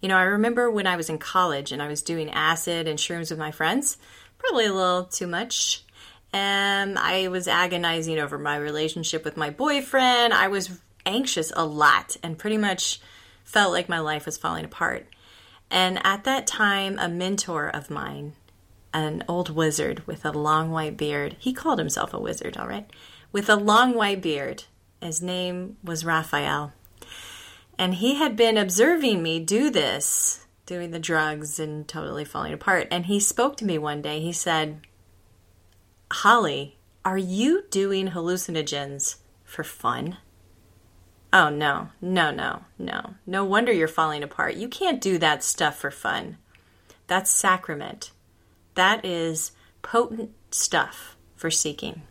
You 0.02 0.10
know, 0.10 0.18
I 0.18 0.24
remember 0.24 0.70
when 0.70 0.88
I 0.88 0.96
was 0.96 1.10
in 1.10 1.20
college 1.20 1.72
and 1.72 1.82
I 1.82 1.88
was 1.88 2.02
doing 2.02 2.30
acid 2.32 2.88
and 2.88 2.98
shrooms 2.98 3.30
with 3.30 3.40
my 3.40 3.52
friends 3.52 3.98
probably 4.42 4.66
a 4.66 4.74
little 4.74 5.06
too 5.06 5.28
much. 5.28 5.84
And 6.34 6.98
I 6.98 7.28
was 7.28 7.48
agonizing 7.48 8.20
over 8.20 8.38
my 8.38 8.56
relationship 8.56 9.26
with 9.26 9.38
my 9.38 9.50
boyfriend. 9.50 10.34
I 10.34 10.48
was 10.48 10.80
anxious 11.06 11.52
a 11.56 11.66
lot 11.66 12.16
and 12.24 12.38
pretty 12.38 12.58
much 12.58 13.02
felt 13.44 13.74
like 13.74 13.90
my 13.90 14.00
life 14.00 14.26
was 14.26 14.38
falling 14.38 14.66
apart. 14.66 15.08
And 15.70 16.00
at 16.06 16.24
that 16.26 16.48
time, 16.48 16.98
a 17.00 17.08
mentor 17.08 17.70
of 17.70 17.90
mine, 17.90 18.34
an 18.94 19.24
old 19.28 19.50
wizard 19.50 20.06
with 20.06 20.26
a 20.26 20.32
long 20.32 20.72
white 20.72 20.98
beard, 20.98 21.36
he 21.40 21.54
called 21.54 21.80
himself 21.80 22.14
a 22.14 22.20
wizard, 22.20 22.58
all 22.58 22.68
right, 22.68 22.90
with 23.32 23.50
a 23.50 23.56
long 23.56 23.94
white 23.94 24.22
beard. 24.22 24.66
His 25.02 25.22
name 25.22 25.78
was 25.84 26.06
Raphael. 26.06 26.74
And 27.78 27.96
he 27.96 28.16
had 28.16 28.36
been 28.36 28.58
observing 28.58 29.24
me 29.24 29.40
do 29.40 29.70
this 29.70 30.41
doing 30.66 30.92
the 30.92 31.00
drugs 31.00 31.60
and 31.60 31.88
totally 31.88 32.26
falling 32.26 32.54
apart. 32.54 32.88
And 32.92 33.06
he 33.06 33.20
spoke 33.20 33.58
to 33.58 33.66
me 33.66 33.78
one 33.78 34.02
day. 34.02 34.20
He 34.20 34.34
said, 34.34 34.82
Holly, 36.12 36.78
are 37.04 37.18
you 37.18 37.64
doing 37.70 38.10
hallucinogens 38.10 39.18
for 39.44 39.64
fun? 39.64 40.18
Oh, 41.34 41.50
no, 41.50 41.90
no, 42.02 42.32
no, 42.32 42.66
no. 42.78 43.16
No 43.26 43.46
wonder 43.46 43.72
you're 43.72 43.88
falling 43.88 44.22
apart. 44.22 44.56
You 44.56 44.68
can't 44.68 45.00
do 45.00 45.18
that 45.18 45.44
stuff 45.44 45.78
for 45.78 45.90
fun. 45.90 46.38
That's 47.08 47.32
sacrament. 47.32 48.12
That 48.76 49.06
is 49.06 49.52
potent 49.82 50.32
stuff 50.52 51.16
for 51.36 51.50
seeking. 51.50 52.04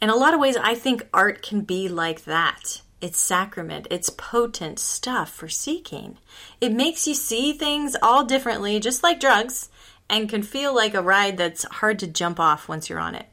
In 0.00 0.10
a 0.10 0.16
lot 0.16 0.34
of 0.34 0.40
ways, 0.40 0.56
I 0.56 0.74
think 0.74 1.08
art 1.12 1.42
can 1.42 1.62
be 1.62 1.88
like 1.88 2.24
that. 2.24 2.82
It's 3.00 3.20
sacrament. 3.20 3.86
It's 3.90 4.10
potent 4.10 4.78
stuff 4.78 5.30
for 5.30 5.48
seeking. 5.48 6.18
It 6.60 6.72
makes 6.72 7.06
you 7.06 7.14
see 7.14 7.52
things 7.52 7.96
all 8.02 8.24
differently, 8.24 8.80
just 8.80 9.02
like 9.02 9.20
drugs, 9.20 9.68
and 10.10 10.28
can 10.28 10.42
feel 10.42 10.74
like 10.74 10.94
a 10.94 11.02
ride 11.02 11.36
that's 11.36 11.64
hard 11.64 11.98
to 12.00 12.06
jump 12.06 12.40
off 12.40 12.68
once 12.68 12.88
you're 12.88 12.98
on 12.98 13.14
it. 13.14 13.26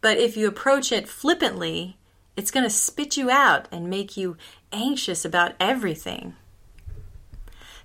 But 0.00 0.18
if 0.18 0.36
you 0.36 0.46
approach 0.46 0.92
it 0.92 1.08
flippantly, 1.08 1.96
it's 2.36 2.52
going 2.52 2.64
to 2.64 2.70
spit 2.70 3.16
you 3.16 3.30
out 3.30 3.66
and 3.72 3.90
make 3.90 4.16
you 4.16 4.36
anxious 4.72 5.24
about 5.24 5.54
everything. 5.58 6.36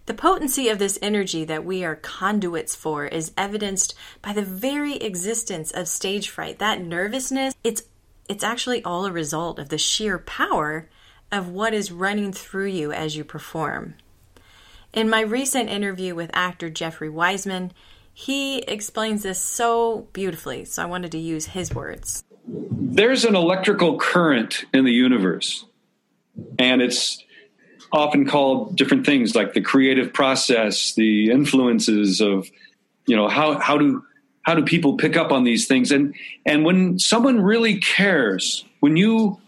The 0.06 0.14
potency 0.14 0.68
of 0.68 0.80
this 0.80 1.00
energy 1.02 1.46
that 1.46 1.64
we 1.64 1.84
are 1.86 1.96
conduits 1.96 2.76
for 2.76 3.06
is 3.06 3.32
evidenced 3.38 3.96
by 4.22 4.34
the 4.34 4.42
very 4.42 4.98
existence 4.98 5.72
of 5.72 5.88
stage 5.88 6.30
fright. 6.30 6.60
That 6.60 6.82
nervousness, 6.82 7.56
it's 7.64 7.84
it's 8.34 8.44
actually 8.44 8.84
all 8.84 9.06
a 9.06 9.12
result 9.12 9.60
of 9.60 9.70
the 9.70 9.78
sheer 9.78 10.18
power 10.18 10.90
of 11.32 11.50
what 11.50 11.72
is 11.72 11.92
running 11.92 12.34
through 12.34 12.66
you 12.66 12.92
as 12.92 13.16
you 13.16 13.24
perform. 13.24 13.94
In 14.92 15.08
my 15.08 15.22
recent 15.22 15.70
interview 15.70 16.16
with 16.16 16.32
actor 16.34 16.72
Jeffrey 16.72 17.12
Wiseman, 17.12 17.74
he 18.12 18.58
explains 18.64 19.22
this 19.22 19.40
so 19.40 20.08
beautifully, 20.14 20.66
so 20.66 20.82
I 20.82 20.88
wanted 20.88 21.12
to 21.12 21.20
use 21.20 21.46
his 21.46 21.76
words. 21.76 22.24
There's 22.48 23.24
an 23.24 23.36
electrical 23.36 24.00
current 24.00 24.66
in 24.74 24.84
the 24.84 24.92
universe, 24.92 25.64
and 26.58 26.82
it's 26.82 27.24
often 27.92 28.28
called 28.28 28.76
different 28.76 29.06
things 29.06 29.36
like 29.36 29.54
the 29.54 29.62
creative 29.62 30.12
process, 30.12 30.96
the 30.96 31.30
influences 31.30 32.20
of, 32.20 32.50
you 33.06 33.16
know, 33.16 33.28
how, 33.28 33.60
how 33.60 33.78
do 33.78 34.04
how 34.44 34.56
do 34.56 34.64
people 34.64 34.98
pick 34.98 35.18
up 35.18 35.32
on 35.32 35.44
these 35.44 35.68
things? 35.68 35.92
And 35.92 36.16
and 36.46 36.64
when 36.64 37.00
someone 37.00 37.42
really 37.42 37.80
cares 37.80 38.66
when 38.80 38.96
you 38.96 39.40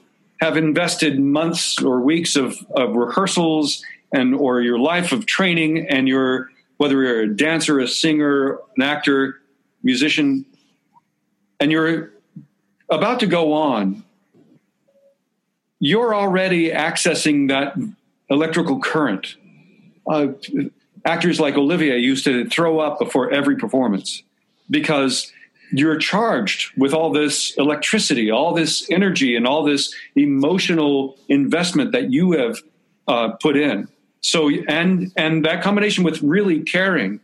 have 0.42 0.58
invested 0.58 1.20
months 1.20 1.82
or 1.82 2.02
weeks 2.02 2.36
of, 2.36 2.58
of 2.76 2.94
rehearsals 2.96 3.84
and 4.12 4.36
or 4.36 4.62
your 4.62 4.80
life 4.80 5.12
of 5.12 5.26
training 5.26 5.88
and 5.90 6.08
you're 6.08 6.50
whether 6.78 7.02
you're 7.02 7.22
a 7.22 7.36
dancer 7.36 7.80
a 7.80 7.88
singer 7.88 8.60
an 8.76 8.84
actor 8.84 9.42
musician 9.84 10.46
and 11.60 11.72
you're 11.72 12.12
about 12.90 13.20
to 13.22 13.28
go 13.28 13.54
on 13.54 14.04
you're 15.80 16.16
already 16.16 16.72
accessing 16.72 17.50
that 17.50 17.76
electrical 18.30 18.80
current. 18.80 19.36
Uh, 20.10 20.28
actors 21.06 21.40
like 21.40 21.56
Olivier 21.56 21.98
used 21.98 22.26
to 22.26 22.50
throw 22.50 22.80
up 22.80 23.00
before 23.00 23.32
every 23.32 23.56
performance 23.56 24.24
because 24.70 25.32
you're 25.72 25.98
charged 25.98 26.72
with 26.78 26.94
all 26.94 27.12
this 27.12 27.56
electricity, 27.58 28.32
all 28.32 28.54
this 28.54 28.90
energy, 28.90 29.36
and 29.36 29.48
all 29.48 29.64
this 29.64 29.94
emotional 30.16 31.18
investment 31.28 31.92
that 31.92 32.12
you 32.12 32.34
have 32.34 32.62
uh, 33.08 33.30
put 33.42 33.58
in. 33.58 33.88
So, 34.22 34.50
and 34.50 35.12
and 35.16 35.46
that 35.46 35.62
combination 35.62 36.04
with 36.04 36.22
really 36.22 36.62
caring 36.62 37.20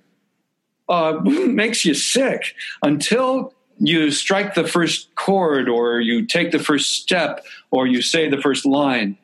uh, 0.89 1.13
makes 1.23 1.85
you 1.85 1.93
sick 1.93 2.55
until 2.83 3.53
you 3.79 4.11
strike 4.11 4.53
the 4.53 4.67
first 4.67 5.15
chord, 5.15 5.67
or 5.67 5.99
you 5.99 6.25
take 6.25 6.51
the 6.51 6.59
first 6.59 6.91
step, 6.91 7.43
or 7.71 7.87
you 7.87 8.01
say 8.01 8.29
the 8.29 8.41
first 8.41 8.65
line. 8.65 9.17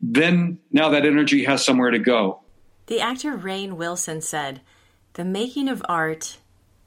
Then 0.00 0.58
now 0.72 0.90
that 0.90 1.04
energy 1.04 1.44
has 1.44 1.64
somewhere 1.64 1.90
to 1.90 1.98
go. 1.98 2.40
The 2.86 3.00
actor 3.00 3.36
Rainn 3.36 3.72
Wilson 3.72 4.20
said, 4.20 4.60
"The 5.14 5.24
making 5.24 5.68
of 5.68 5.82
art." 5.88 6.38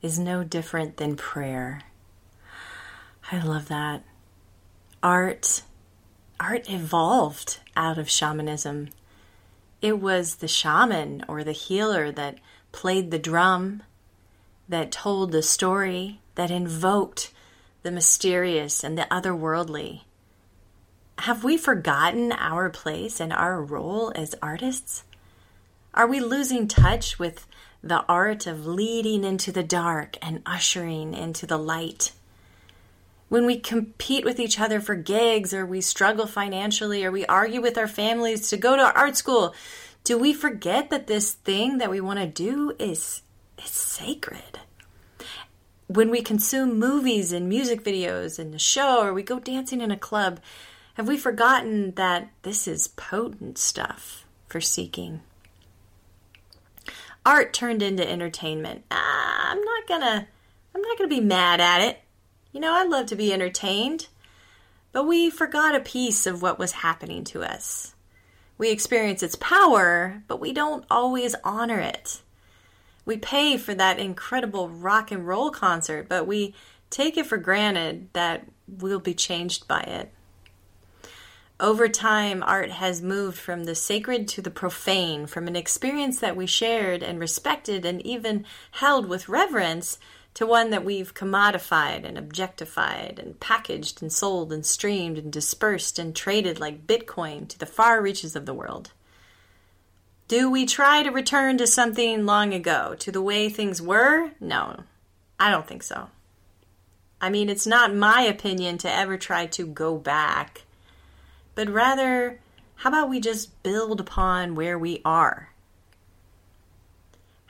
Is 0.02 0.18
no 0.18 0.44
different 0.44 0.98
than 0.98 1.16
prayer. 1.16 1.82
I 3.32 3.40
love 3.40 3.68
that. 3.68 4.04
Art 5.02 5.64
art 6.40 6.70
evolved 6.70 7.60
out 7.78 8.00
of 8.00 8.10
shamanism. 8.10 8.90
It 9.82 10.00
was 10.00 10.36
the 10.36 10.48
shaman 10.48 11.24
or 11.28 11.44
the 11.44 11.52
healer 11.52 12.12
that 12.12 12.40
played 12.72 13.12
the 13.12 13.20
drum, 13.20 13.84
that 14.68 14.92
told 14.92 15.32
the 15.32 15.44
story, 15.44 16.20
that 16.36 16.50
invoked 16.50 17.32
the 17.84 17.92
mysterious 17.92 18.84
and 18.84 18.98
the 18.98 19.08
otherworldly. 19.12 20.02
Have 21.20 21.44
we 21.44 21.58
forgotten 21.58 22.32
our 22.32 22.70
place 22.70 23.20
and 23.20 23.32
our 23.32 23.62
role 23.62 24.12
as 24.16 24.34
artists? 24.42 25.04
Are 25.94 26.08
we 26.08 26.20
losing 26.20 26.68
touch 26.68 27.20
with 27.20 27.46
the 27.84 28.06
art 28.08 28.46
of 28.48 28.66
leading 28.66 29.24
into 29.24 29.52
the 29.52 29.64
dark 29.64 30.18
and 30.22 30.42
ushering 30.46 31.14
into 31.14 31.46
the 31.46 31.58
light? 31.58 32.12
When 33.30 33.46
we 33.46 33.60
compete 33.60 34.26
with 34.26 34.40
each 34.40 34.60
other 34.60 34.82
for 34.82 34.96
gigs, 34.96 35.54
or 35.54 35.66
we 35.66 35.80
struggle 35.82 36.28
financially, 36.28 37.06
or 37.06 37.12
we 37.12 37.26
argue 37.26 37.62
with 37.62 37.78
our 37.78 37.88
families 37.88 38.50
to 38.50 38.58
go 38.58 38.76
to 38.76 38.94
art 38.94 39.16
school, 39.16 39.56
do 40.04 40.18
we 40.18 40.34
forget 40.34 40.90
that 40.90 41.08
this 41.08 41.34
thing 41.34 41.78
that 41.78 41.90
we 41.90 42.02
want 42.02 42.20
to 42.20 42.28
do 42.28 42.74
is, 42.78 43.22
is 43.58 43.70
sacred? 43.70 44.60
When 45.88 46.10
we 46.10 46.22
consume 46.22 46.80
movies 46.80 47.32
and 47.32 47.48
music 47.48 47.84
videos 47.84 48.38
and 48.38 48.54
a 48.54 48.60
show, 48.60 49.02
or 49.02 49.14
we 49.14 49.24
go 49.24 49.40
dancing 49.40 49.82
in 49.82 49.92
a 49.92 49.98
club, 49.98 50.40
have 50.96 51.08
we 51.08 51.18
forgotten 51.18 51.92
that 51.96 52.32
this 52.42 52.68
is 52.68 52.90
potent 52.90 53.58
stuff 53.58 54.26
for 54.48 54.60
seeking? 54.60 55.22
Art 57.26 57.54
turned 57.54 57.84
into 57.84 58.10
entertainment. 58.10 58.84
Ah, 58.90 59.52
I'm 59.52 59.62
not 59.62 59.88
gonna 59.88 60.28
I'm 60.74 60.82
not 60.82 60.98
gonna 60.98 61.10
be 61.10 61.20
mad 61.20 61.62
at 61.62 61.82
it. 61.82 62.00
You 62.52 62.60
know, 62.60 62.74
I 62.74 62.84
love 62.84 63.06
to 63.08 63.16
be 63.16 63.32
entertained. 63.32 64.08
But 64.92 65.08
we 65.08 65.30
forgot 65.30 65.76
a 65.76 65.80
piece 65.80 66.26
of 66.26 66.42
what 66.42 66.60
was 66.60 66.74
happening 66.74 67.24
to 67.26 67.44
us. 67.44 67.96
We 68.58 68.70
experience 68.70 69.24
its 69.24 69.36
power, 69.36 70.24
but 70.28 70.40
we 70.40 70.52
don't 70.52 70.86
always 70.92 71.36
honor 71.44 71.80
it. 71.80 72.22
We 73.06 73.18
pay 73.18 73.58
for 73.58 73.74
that 73.74 74.00
incredible 74.00 74.70
rock 74.70 75.12
and 75.12 75.28
roll 75.28 75.50
concert, 75.50 76.08
but 76.10 76.28
we 76.28 76.54
take 76.90 77.18
it 77.18 77.26
for 77.26 77.38
granted 77.38 78.10
that 78.14 78.46
we'll 78.68 79.00
be 79.00 79.14
changed 79.14 79.68
by 79.68 79.82
it. 79.82 80.14
Over 81.62 81.88
time, 81.88 82.42
art 82.42 82.72
has 82.72 83.04
moved 83.04 83.38
from 83.38 83.66
the 83.66 83.76
sacred 83.76 84.28
to 84.30 84.42
the 84.42 84.50
profane, 84.50 85.28
from 85.28 85.48
an 85.48 85.56
experience 85.56 86.20
that 86.20 86.36
we 86.36 86.48
shared 86.48 87.04
and 87.04 87.20
respected 87.20 87.86
and 87.86 88.04
even 88.04 88.46
held 88.72 89.06
with 89.06 89.30
reverence 89.30 90.00
to 90.34 90.48
one 90.48 90.72
that 90.72 90.84
we've 90.84 91.14
commodified 91.14 92.04
and 92.04 92.18
objectified 92.18 93.20
and 93.20 93.40
packaged 93.40 94.02
and 94.02 94.12
sold 94.12 94.52
and 94.52 94.66
streamed 94.66 95.20
and 95.20 95.32
dispersed 95.32 96.00
and 96.00 96.16
traded 96.16 96.60
like 96.60 96.88
Bitcoin 96.88 97.48
to 97.50 97.60
the 97.60 97.68
far 97.68 98.02
reaches 98.02 98.36
of 98.36 98.48
the 98.48 98.56
world. 98.56 98.92
Do 100.28 100.50
we 100.50 100.66
try 100.66 101.04
to 101.04 101.12
return 101.12 101.60
to 101.60 101.68
something 101.68 102.26
long 102.26 102.56
ago, 102.56 102.96
to 102.98 103.12
the 103.12 103.22
way 103.22 103.50
things 103.50 103.80
were? 103.80 104.32
No, 104.40 104.84
I 105.40 105.52
don't 105.52 105.68
think 105.68 105.84
so. 105.84 106.10
I 107.20 107.30
mean, 107.30 107.50
it's 107.50 107.68
not 107.68 107.94
my 107.94 108.24
opinion 108.24 108.80
to 108.80 108.92
ever 108.92 109.16
try 109.16 109.46
to 109.46 109.68
go 109.68 110.00
back, 110.00 110.64
but 111.56 111.70
rather, 111.70 112.40
how 112.76 112.90
about 112.90 113.10
we 113.10 113.20
just 113.20 113.62
build 113.64 114.00
upon 114.00 114.56
where 114.56 114.78
we 114.78 115.02
are? 115.06 115.52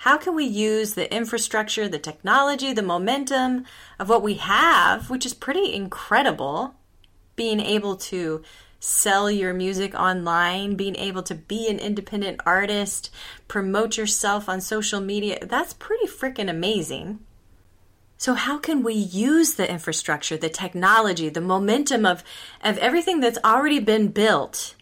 how 0.02 0.18
can 0.18 0.34
we 0.34 0.46
use 0.46 0.96
the 0.96 1.14
infrastructure, 1.14 1.88
the 1.88 2.00
technology, 2.00 2.74
the 2.74 2.82
momentum 2.82 3.64
of 4.00 4.10
what 4.10 4.24
we 4.24 4.34
have, 4.34 5.12
which 5.12 5.28
is 5.28 5.34
pretty 5.36 5.76
incredible, 5.76 6.74
being 7.36 7.60
able 7.60 7.96
to 7.96 8.42
sell 8.80 9.30
your 9.30 9.54
music 9.54 9.94
online, 9.94 10.74
being 10.74 10.96
able 10.96 11.22
to 11.22 11.36
be 11.36 11.70
an 11.70 11.78
independent 11.78 12.42
artist, 12.48 13.12
promote 13.48 13.96
yourself 13.96 14.50
on 14.50 14.60
social 14.60 15.00
media. 15.00 15.38
That's 15.46 15.74
pretty 15.74 16.08
freaking 16.08 16.50
amazing. 16.50 17.20
So 18.22 18.36
how 18.36 18.60
can 18.60 18.84
we 18.84 18.94
use 18.94 19.56
the 19.56 19.68
infrastructure, 19.68 20.38
the 20.38 20.48
technology, 20.48 21.28
the 21.28 21.42
momentum 21.42 22.06
of, 22.06 22.24
of 22.64 22.78
everything 22.78 23.20
that's 23.20 23.40
already 23.44 23.80
been 23.80 24.10
built 24.10 24.76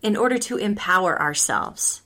in 0.00 0.16
order 0.16 0.38
to 0.38 0.58
empower 0.58 1.20
ourselves? 1.20 2.02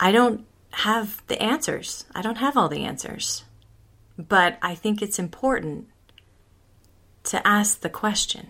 I 0.00 0.10
don't 0.10 0.44
have 0.72 1.22
the 1.28 1.40
answers. 1.40 2.04
I 2.12 2.20
don't 2.20 2.38
have 2.38 2.56
all 2.56 2.68
the 2.68 2.82
answers. 2.82 3.44
But 4.18 4.58
I 4.60 4.74
think 4.74 5.00
it's 5.00 5.20
important 5.20 5.86
to 7.26 7.46
ask 7.46 7.80
the 7.80 7.88
question. 7.88 8.48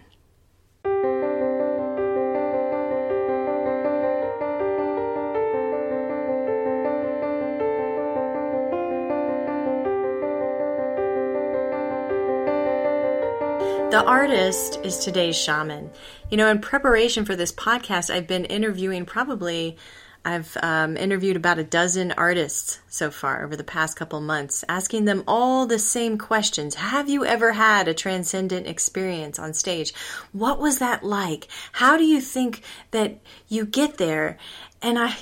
The 13.97 14.05
artist 14.05 14.81
is 14.83 14.99
today's 14.99 15.39
shaman. 15.39 15.91
You 16.29 16.37
know, 16.37 16.51
in 16.51 16.59
preparation 16.59 17.25
for 17.25 17.35
this 17.35 17.51
podcast, 17.51 18.15
I've 18.15 18.27
been 18.27 18.45
interviewing 18.45 19.07
probably 19.07 19.79
I've 20.23 20.55
um, 20.63 20.99
interviewed 20.99 21.37
about 21.37 21.59
a 21.59 21.65
dozen 21.65 22.13
artists 22.13 22.79
so 22.91 23.11
far 23.11 23.43
over 23.43 23.57
the 23.57 23.65
past 23.65 23.97
couple 23.97 24.21
months, 24.21 24.67
asking 24.69 25.07
them 25.07 25.25
all 25.27 25.65
the 25.65 25.79
same 25.79 26.19
questions. 26.19 26.75
Have 26.75 27.09
you 27.09 27.25
ever 27.25 27.53
had 27.53 27.89
a 27.89 27.95
transcendent 27.95 28.67
experience 28.67 29.39
on 29.39 29.55
stage? 29.55 29.95
What 30.33 30.61
was 30.61 30.79
that 30.79 31.03
like? 31.03 31.49
How 31.73 31.97
do 31.97 32.05
you 32.05 32.21
think 32.21 32.61
that 32.91 33.19
you 33.49 33.65
get 33.65 33.97
there? 33.97 34.37
And 34.83 34.99
I, 34.99 35.17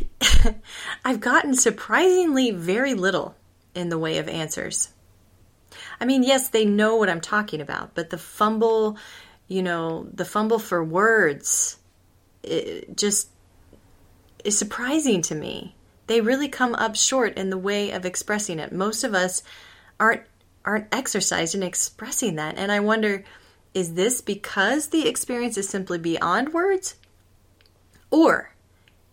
I've 1.04 1.20
gotten 1.20 1.54
surprisingly 1.54 2.50
very 2.50 2.94
little 2.94 3.36
in 3.72 3.88
the 3.88 3.98
way 3.98 4.18
of 4.18 4.28
answers. 4.28 4.88
I 6.00 6.04
mean, 6.04 6.22
yes, 6.22 6.48
they 6.48 6.64
know 6.64 6.96
what 6.96 7.08
I'm 7.08 7.20
talking 7.20 7.60
about, 7.60 7.94
but 7.94 8.10
the 8.10 8.18
fumble, 8.18 8.98
you 9.48 9.62
know, 9.62 10.08
the 10.12 10.24
fumble 10.24 10.58
for 10.58 10.82
words, 10.82 11.78
it 12.42 12.96
just 12.96 13.28
is 14.44 14.58
surprising 14.58 15.22
to 15.22 15.34
me. 15.34 15.74
They 16.06 16.20
really 16.20 16.48
come 16.48 16.74
up 16.74 16.96
short 16.96 17.36
in 17.38 17.50
the 17.50 17.58
way 17.58 17.90
of 17.90 18.04
expressing 18.04 18.58
it. 18.58 18.72
Most 18.72 19.04
of 19.04 19.14
us 19.14 19.42
aren't 19.98 20.22
aren't 20.64 20.94
exercised 20.94 21.54
in 21.54 21.62
expressing 21.62 22.36
that. 22.36 22.56
And 22.56 22.72
I 22.72 22.80
wonder 22.80 23.24
is 23.74 23.94
this 23.94 24.20
because 24.20 24.88
the 24.88 25.08
experience 25.08 25.58
is 25.58 25.68
simply 25.68 25.98
beyond 25.98 26.54
words? 26.54 26.94
Or 28.10 28.54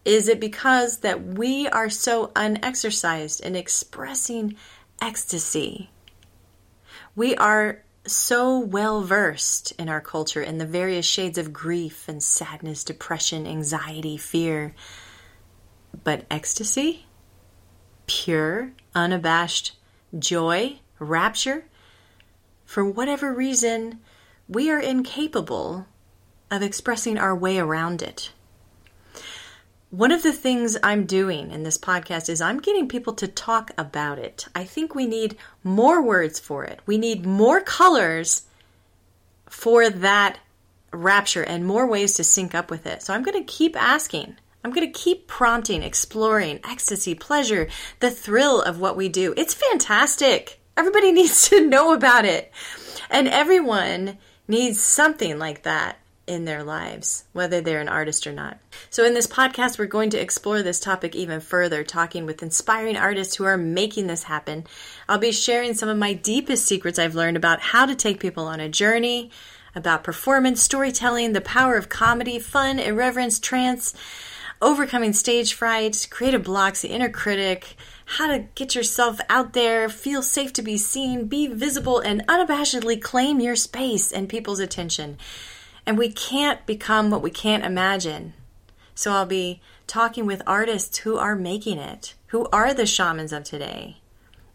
is 0.06 0.28
it 0.28 0.40
because 0.40 1.00
that 1.00 1.24
we 1.24 1.68
are 1.68 1.90
so 1.90 2.32
unexercised 2.36 3.42
in 3.42 3.56
expressing 3.56 4.56
ecstasy? 5.02 5.90
We 7.16 7.36
are 7.36 7.84
so 8.08 8.58
well 8.58 9.02
versed 9.02 9.74
in 9.74 9.90
our 9.90 10.02
culture 10.02 10.42
in 10.42 10.58
the 10.58 10.66
various 10.66 11.06
shades 11.06 11.38
of 11.38 11.54
grief 11.54 12.08
and 12.08 12.22
sadness, 12.24 12.84
depression, 12.84 13.46
anxiety, 13.46 14.18
fear, 14.18 14.74
but 16.04 16.26
ecstasy, 16.32 17.06
pure, 18.08 18.72
unabashed 18.96 19.78
joy, 20.18 20.80
rapture, 21.00 21.66
for 22.66 22.86
whatever 22.86 23.34
reason, 23.34 24.00
we 24.48 24.72
are 24.72 24.80
incapable 24.80 25.88
of 26.50 26.62
expressing 26.62 27.18
our 27.18 27.36
way 27.36 27.60
around 27.60 28.02
it. 28.02 28.32
One 29.92 30.14
of 30.14 30.24
the 30.24 30.32
things 30.32 30.78
I'm 30.82 31.06
doing 31.06 31.52
in 31.52 31.64
this 31.64 31.78
podcast 31.78 32.30
is 32.30 32.40
I'm 32.40 32.62
getting 32.62 32.88
people 32.88 33.14
to 33.16 33.28
talk 33.28 33.72
about 33.78 34.20
it. 34.20 34.48
I 34.56 34.64
think 34.64 34.96
we 34.96 35.06
need 35.06 35.38
more 35.66 36.02
words 36.02 36.40
for 36.40 36.64
it. 36.64 36.80
We 36.86 36.98
need 36.98 37.26
more 37.26 37.60
colors 37.60 38.44
for 39.50 39.90
that 39.90 40.40
rapture 40.94 41.44
and 41.44 41.66
more 41.66 41.86
ways 41.86 42.14
to 42.14 42.24
sync 42.24 42.56
up 42.56 42.72
with 42.72 42.86
it. 42.86 43.04
So 43.04 43.14
I'm 43.14 43.22
going 43.22 43.38
to 43.38 43.54
keep 43.54 43.76
asking 43.76 44.38
I'm 44.64 44.72
going 44.72 44.92
to 44.92 45.00
keep 45.00 45.28
prompting, 45.28 45.82
exploring 45.82 46.60
ecstasy, 46.64 47.16
pleasure, 47.16 47.68
the 48.00 48.12
thrill 48.12 48.62
of 48.62 48.80
what 48.80 48.96
we 48.96 49.10
do. 49.10 49.34
It's 49.36 49.54
fantastic. 49.54 50.60
Everybody 50.78 51.12
needs 51.12 51.50
to 51.50 51.68
know 51.68 51.94
about 51.94 52.26
it. 52.26 52.52
And 53.10 53.28
everyone 53.28 54.20
needs 54.48 54.80
something 54.80 55.40
like 55.40 55.64
that 55.64 55.98
in 56.28 56.46
their 56.46 56.64
lives, 56.64 57.26
whether 57.34 57.62
they're 57.62 57.82
an 57.82 57.90
artist 57.90 58.26
or 58.26 58.32
not. 58.32 58.60
So, 58.90 59.04
in 59.06 59.14
this 59.14 59.28
podcast, 59.28 59.78
we're 59.78 59.86
going 59.86 60.10
to 60.12 60.22
explore 60.22 60.62
this 60.62 60.80
topic 60.80 61.16
even 61.16 61.40
further, 61.40 61.84
talking 61.84 62.26
with 62.26 62.44
inspiring 62.44 62.98
artists 62.98 63.36
who 63.36 63.44
are 63.44 63.58
making 63.58 64.08
this 64.08 64.24
happen. 64.24 64.66
I'll 65.10 65.18
be 65.18 65.32
sharing 65.32 65.74
some 65.74 65.90
of 65.90 65.98
my 65.98 66.14
deepest 66.14 66.66
secrets 66.66 67.00
I've 67.00 67.16
learned 67.16 67.38
about 67.38 67.62
how 67.62 67.86
to 67.86 67.96
take 67.96 68.20
people 68.20 68.46
on 68.46 68.60
a 68.60 68.70
journey, 68.70 69.32
about 69.76 70.04
performance, 70.04 70.62
storytelling, 70.62 71.34
the 71.34 71.42
power 71.42 71.76
of 71.76 71.90
comedy, 71.90 72.40
fun, 72.40 72.80
irreverence, 72.80 73.40
trance 73.40 73.94
overcoming 74.62 75.12
stage 75.12 75.54
fright, 75.54 76.08
creative 76.12 76.44
blocks, 76.44 76.82
the 76.82 76.90
inner 76.90 77.10
critic, 77.10 77.76
how 78.06 78.28
to 78.28 78.46
get 78.56 78.76
yourself 78.76 79.20
out 79.28 79.54
there, 79.54 79.90
feel 79.90 80.22
safe 80.22 80.54
to 80.54 80.62
be 80.62 80.78
seen, 80.78 81.28
be 81.28 81.48
visible, 81.48 82.00
and 82.00 82.26
unabashedly 82.28 83.02
claim 83.02 83.40
your 83.40 83.56
space 83.56 84.12
and 84.12 84.30
people's 84.30 84.60
attention. 84.60 85.18
And 85.86 85.98
we 85.98 86.12
can't 86.12 86.66
become 86.66 87.10
what 87.10 87.22
we 87.22 87.32
can't 87.32 87.66
imagine. 87.66 88.34
So 88.94 89.12
I'll 89.12 89.26
be 89.26 89.62
talking 89.88 90.26
with 90.26 90.42
artists 90.46 91.00
who 91.00 91.18
are 91.18 91.36
making 91.36 91.78
it, 91.78 92.14
who 92.28 92.48
are 92.54 92.74
the 92.74 92.86
shamans 92.86 93.34
of 93.34 93.44
today. 93.44 93.98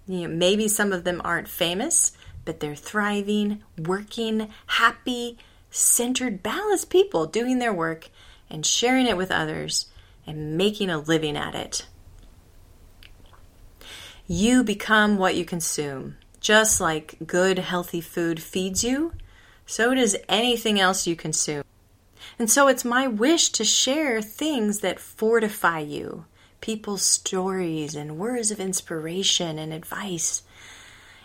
You 0.07 0.29
know, 0.29 0.35
maybe 0.35 0.69
some 0.69 0.93
of 0.93 1.05
them 1.05 1.21
aren't 1.25 1.49
famous, 1.49 2.13
but 2.45 2.61
they're 2.61 2.77
thriving, 2.77 3.63
working, 3.77 4.49
happy, 4.67 5.37
centered, 5.71 6.43
balanced 6.43 6.91
people 6.91 7.27
doing 7.27 7.59
their 7.59 7.73
work 7.73 8.09
and 8.49 8.65
sharing 8.65 9.07
it 9.07 9.17
with 9.17 9.33
others 9.33 9.87
and 10.27 10.57
making 10.57 10.91
a 10.91 10.99
living 10.99 11.37
at 11.37 11.55
it. 11.55 11.87
You 14.27 14.65
become 14.65 15.19
what 15.19 15.37
you 15.37 15.45
consume. 15.45 16.17
Just 16.41 16.81
like 16.81 17.17
good, 17.27 17.59
healthy 17.59 18.01
food 18.01 18.43
feeds 18.43 18.85
you, 18.85 19.13
so 19.67 19.95
does 19.95 20.17
anything 20.29 20.81
else 20.81 21.07
you 21.07 21.17
consume. 21.17 21.65
And 22.39 22.51
so 22.51 22.69
it's 22.69 22.85
my 22.85 23.07
wish 23.07 23.51
to 23.51 23.65
share 23.65 24.23
things 24.23 24.81
that 24.81 25.01
fortify 25.01 25.81
you, 25.81 26.25
people's 26.61 27.03
stories 27.03 27.95
and 27.95 28.19
words 28.19 28.51
of 28.51 28.61
inspiration 28.61 29.59
and 29.59 29.73
advice. 29.73 30.43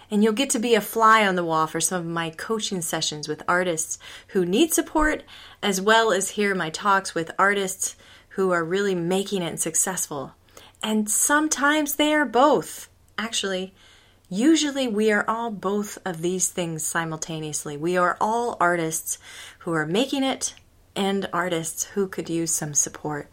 And 0.10 0.24
you'll 0.24 0.34
get 0.34 0.50
to 0.52 0.60
be 0.60 0.76
a 0.76 0.82
fly 0.82 1.26
on 1.26 1.36
the 1.36 1.44
wall 1.44 1.68
for 1.68 1.80
some 1.80 2.02
of 2.02 2.08
my 2.08 2.32
coaching 2.32 2.82
sessions 2.82 3.28
with 3.28 3.44
artists 3.48 3.98
who 4.30 4.46
need 4.46 4.74
support, 4.74 5.24
as 5.64 5.80
well 5.80 6.12
as 6.12 6.32
hear 6.32 6.54
my 6.54 6.70
talks 6.70 7.16
with 7.16 7.32
artists 7.40 7.96
who 8.30 8.52
are 8.52 8.64
really 8.64 8.96
making 8.96 9.42
it 9.42 9.60
successful. 9.60 10.34
And 10.84 11.10
sometimes 11.10 11.96
they 11.96 12.14
are 12.14 12.26
both. 12.26 12.90
Actually, 13.18 13.74
usually 14.32 14.88
we 14.88 15.12
are 15.12 15.26
all 15.28 15.52
both 15.52 15.98
of 16.06 16.22
these 16.22 16.48
things 16.48 16.86
simultaneously. 16.86 17.76
We 17.76 17.98
are 17.98 18.16
all 18.22 18.56
artists 18.62 19.20
who 19.60 19.74
are 19.74 19.86
making 19.86 20.24
it 20.24 20.56
and 20.96 21.28
artists 21.34 21.84
who 21.84 22.08
could 22.08 22.30
use 22.30 22.52
some 22.52 22.74
support. 22.74 23.28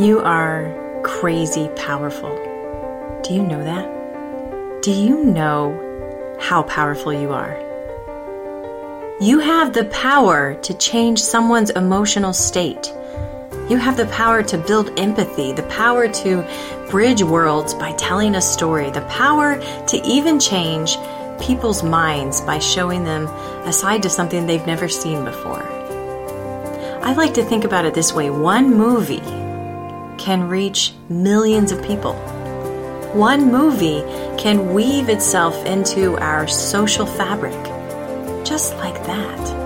You 0.00 0.20
are 0.24 1.00
crazy 1.04 1.68
powerful. 1.76 2.34
Do 3.22 3.32
you 3.32 3.42
know 3.42 3.62
that? 3.62 4.82
Do 4.82 4.90
you 4.90 5.24
know 5.24 6.36
how 6.40 6.64
powerful 6.64 7.12
you 7.12 7.32
are? 7.32 7.56
You 9.20 9.38
have 9.38 9.72
the 9.72 9.84
power 9.84 10.54
to 10.62 10.74
change 10.74 11.20
someone's 11.20 11.70
emotional 11.70 12.32
state. 12.32 12.92
You 13.70 13.76
have 13.76 13.96
the 13.96 14.06
power 14.06 14.42
to 14.42 14.58
build 14.58 14.98
empathy, 14.98 15.52
the 15.52 15.62
power 15.62 16.08
to 16.08 16.44
bridge 16.90 17.22
worlds 17.22 17.72
by 17.72 17.92
telling 17.92 18.34
a 18.34 18.40
story, 18.40 18.90
the 18.90 19.02
power 19.02 19.60
to 19.86 19.96
even 20.04 20.40
change 20.40 20.96
people's 21.40 21.84
minds 21.84 22.40
by 22.40 22.58
showing 22.58 23.04
them 23.04 23.28
a 23.28 23.72
side 23.72 24.02
to 24.02 24.10
something 24.10 24.44
they've 24.44 24.66
never 24.66 24.88
seen 24.88 25.24
before. 25.24 25.62
I 27.00 27.12
like 27.12 27.32
to 27.34 27.44
think 27.44 27.62
about 27.62 27.84
it 27.84 27.94
this 27.94 28.12
way 28.12 28.28
one 28.28 28.74
movie 28.74 29.20
can 30.18 30.48
reach 30.48 30.92
millions 31.08 31.70
of 31.70 31.80
people. 31.84 32.14
One 33.14 33.52
movie 33.52 34.00
can 34.36 34.74
weave 34.74 35.08
itself 35.08 35.64
into 35.64 36.16
our 36.16 36.48
social 36.48 37.06
fabric, 37.06 37.54
just 38.44 38.74
like 38.78 39.06
that. 39.06 39.59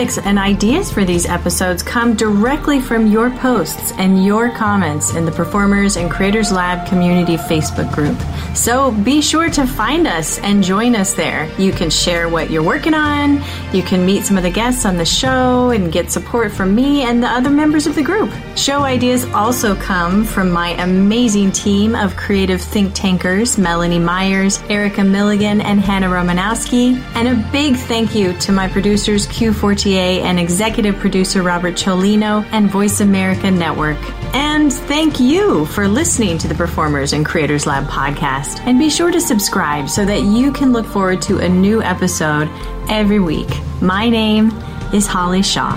Topics 0.00 0.16
and 0.16 0.38
ideas 0.38 0.90
for 0.90 1.04
these 1.04 1.26
episodes 1.26 1.82
come 1.82 2.16
directly 2.16 2.80
from 2.80 3.06
your 3.06 3.28
posts 3.32 3.92
and 3.98 4.24
your 4.24 4.50
comments 4.50 5.12
in 5.14 5.26
the 5.26 5.30
Performers 5.30 5.98
and 5.98 6.10
Creators 6.10 6.50
Lab 6.50 6.88
community 6.88 7.36
Facebook 7.36 7.92
group. 7.92 8.16
So 8.54 8.90
be 8.90 9.22
sure 9.22 9.48
to 9.50 9.66
find 9.66 10.06
us 10.06 10.38
and 10.40 10.62
join 10.62 10.94
us 10.94 11.14
there. 11.14 11.50
You 11.58 11.72
can 11.72 11.88
share 11.88 12.28
what 12.28 12.50
you're 12.50 12.62
working 12.62 12.94
on, 12.94 13.42
you 13.72 13.82
can 13.82 14.04
meet 14.04 14.24
some 14.24 14.36
of 14.36 14.42
the 14.42 14.50
guests 14.50 14.84
on 14.84 14.96
the 14.96 15.04
show, 15.04 15.70
and 15.70 15.92
get 15.92 16.10
support 16.10 16.52
from 16.52 16.74
me 16.74 17.02
and 17.02 17.22
the 17.22 17.28
other 17.28 17.50
members 17.50 17.86
of 17.86 17.94
the 17.94 18.02
group. 18.02 18.30
Show 18.56 18.82
ideas 18.82 19.24
also 19.32 19.74
come 19.74 20.24
from 20.24 20.50
my 20.50 20.70
amazing 20.82 21.52
team 21.52 21.94
of 21.94 22.16
creative 22.16 22.60
think 22.60 22.94
tankers 22.94 23.56
Melanie 23.56 23.98
Myers, 23.98 24.60
Erica 24.68 25.04
Milligan, 25.04 25.60
and 25.60 25.80
Hannah 25.80 26.08
Romanowski. 26.08 27.00
And 27.14 27.28
a 27.28 27.50
big 27.52 27.76
thank 27.76 28.14
you 28.14 28.36
to 28.38 28.52
my 28.52 28.68
producers 28.68 29.26
Q 29.26 29.52
Fortier 29.52 30.22
and 30.22 30.38
executive 30.38 30.96
producer 30.96 31.42
Robert 31.42 31.74
Cholino 31.74 32.44
and 32.52 32.70
Voice 32.70 33.00
America 33.00 33.50
Network. 33.50 33.98
And 34.32 34.72
thank 34.72 35.18
you 35.18 35.66
for 35.66 35.88
listening 35.88 36.38
to 36.38 36.48
the 36.48 36.54
Performers 36.54 37.12
and 37.12 37.26
Creators 37.26 37.66
Lab 37.66 37.88
podcast. 37.88 38.60
And 38.60 38.78
be 38.78 38.88
sure 38.88 39.10
to 39.10 39.20
subscribe 39.20 39.88
so 39.88 40.04
that 40.04 40.22
you 40.22 40.52
can 40.52 40.72
look 40.72 40.86
forward 40.86 41.20
to 41.22 41.38
a 41.38 41.48
new 41.48 41.82
episode 41.82 42.48
every 42.88 43.18
week. 43.18 43.48
My 43.80 44.08
name 44.08 44.50
is 44.92 45.06
Holly 45.08 45.42
Shaw. 45.42 45.74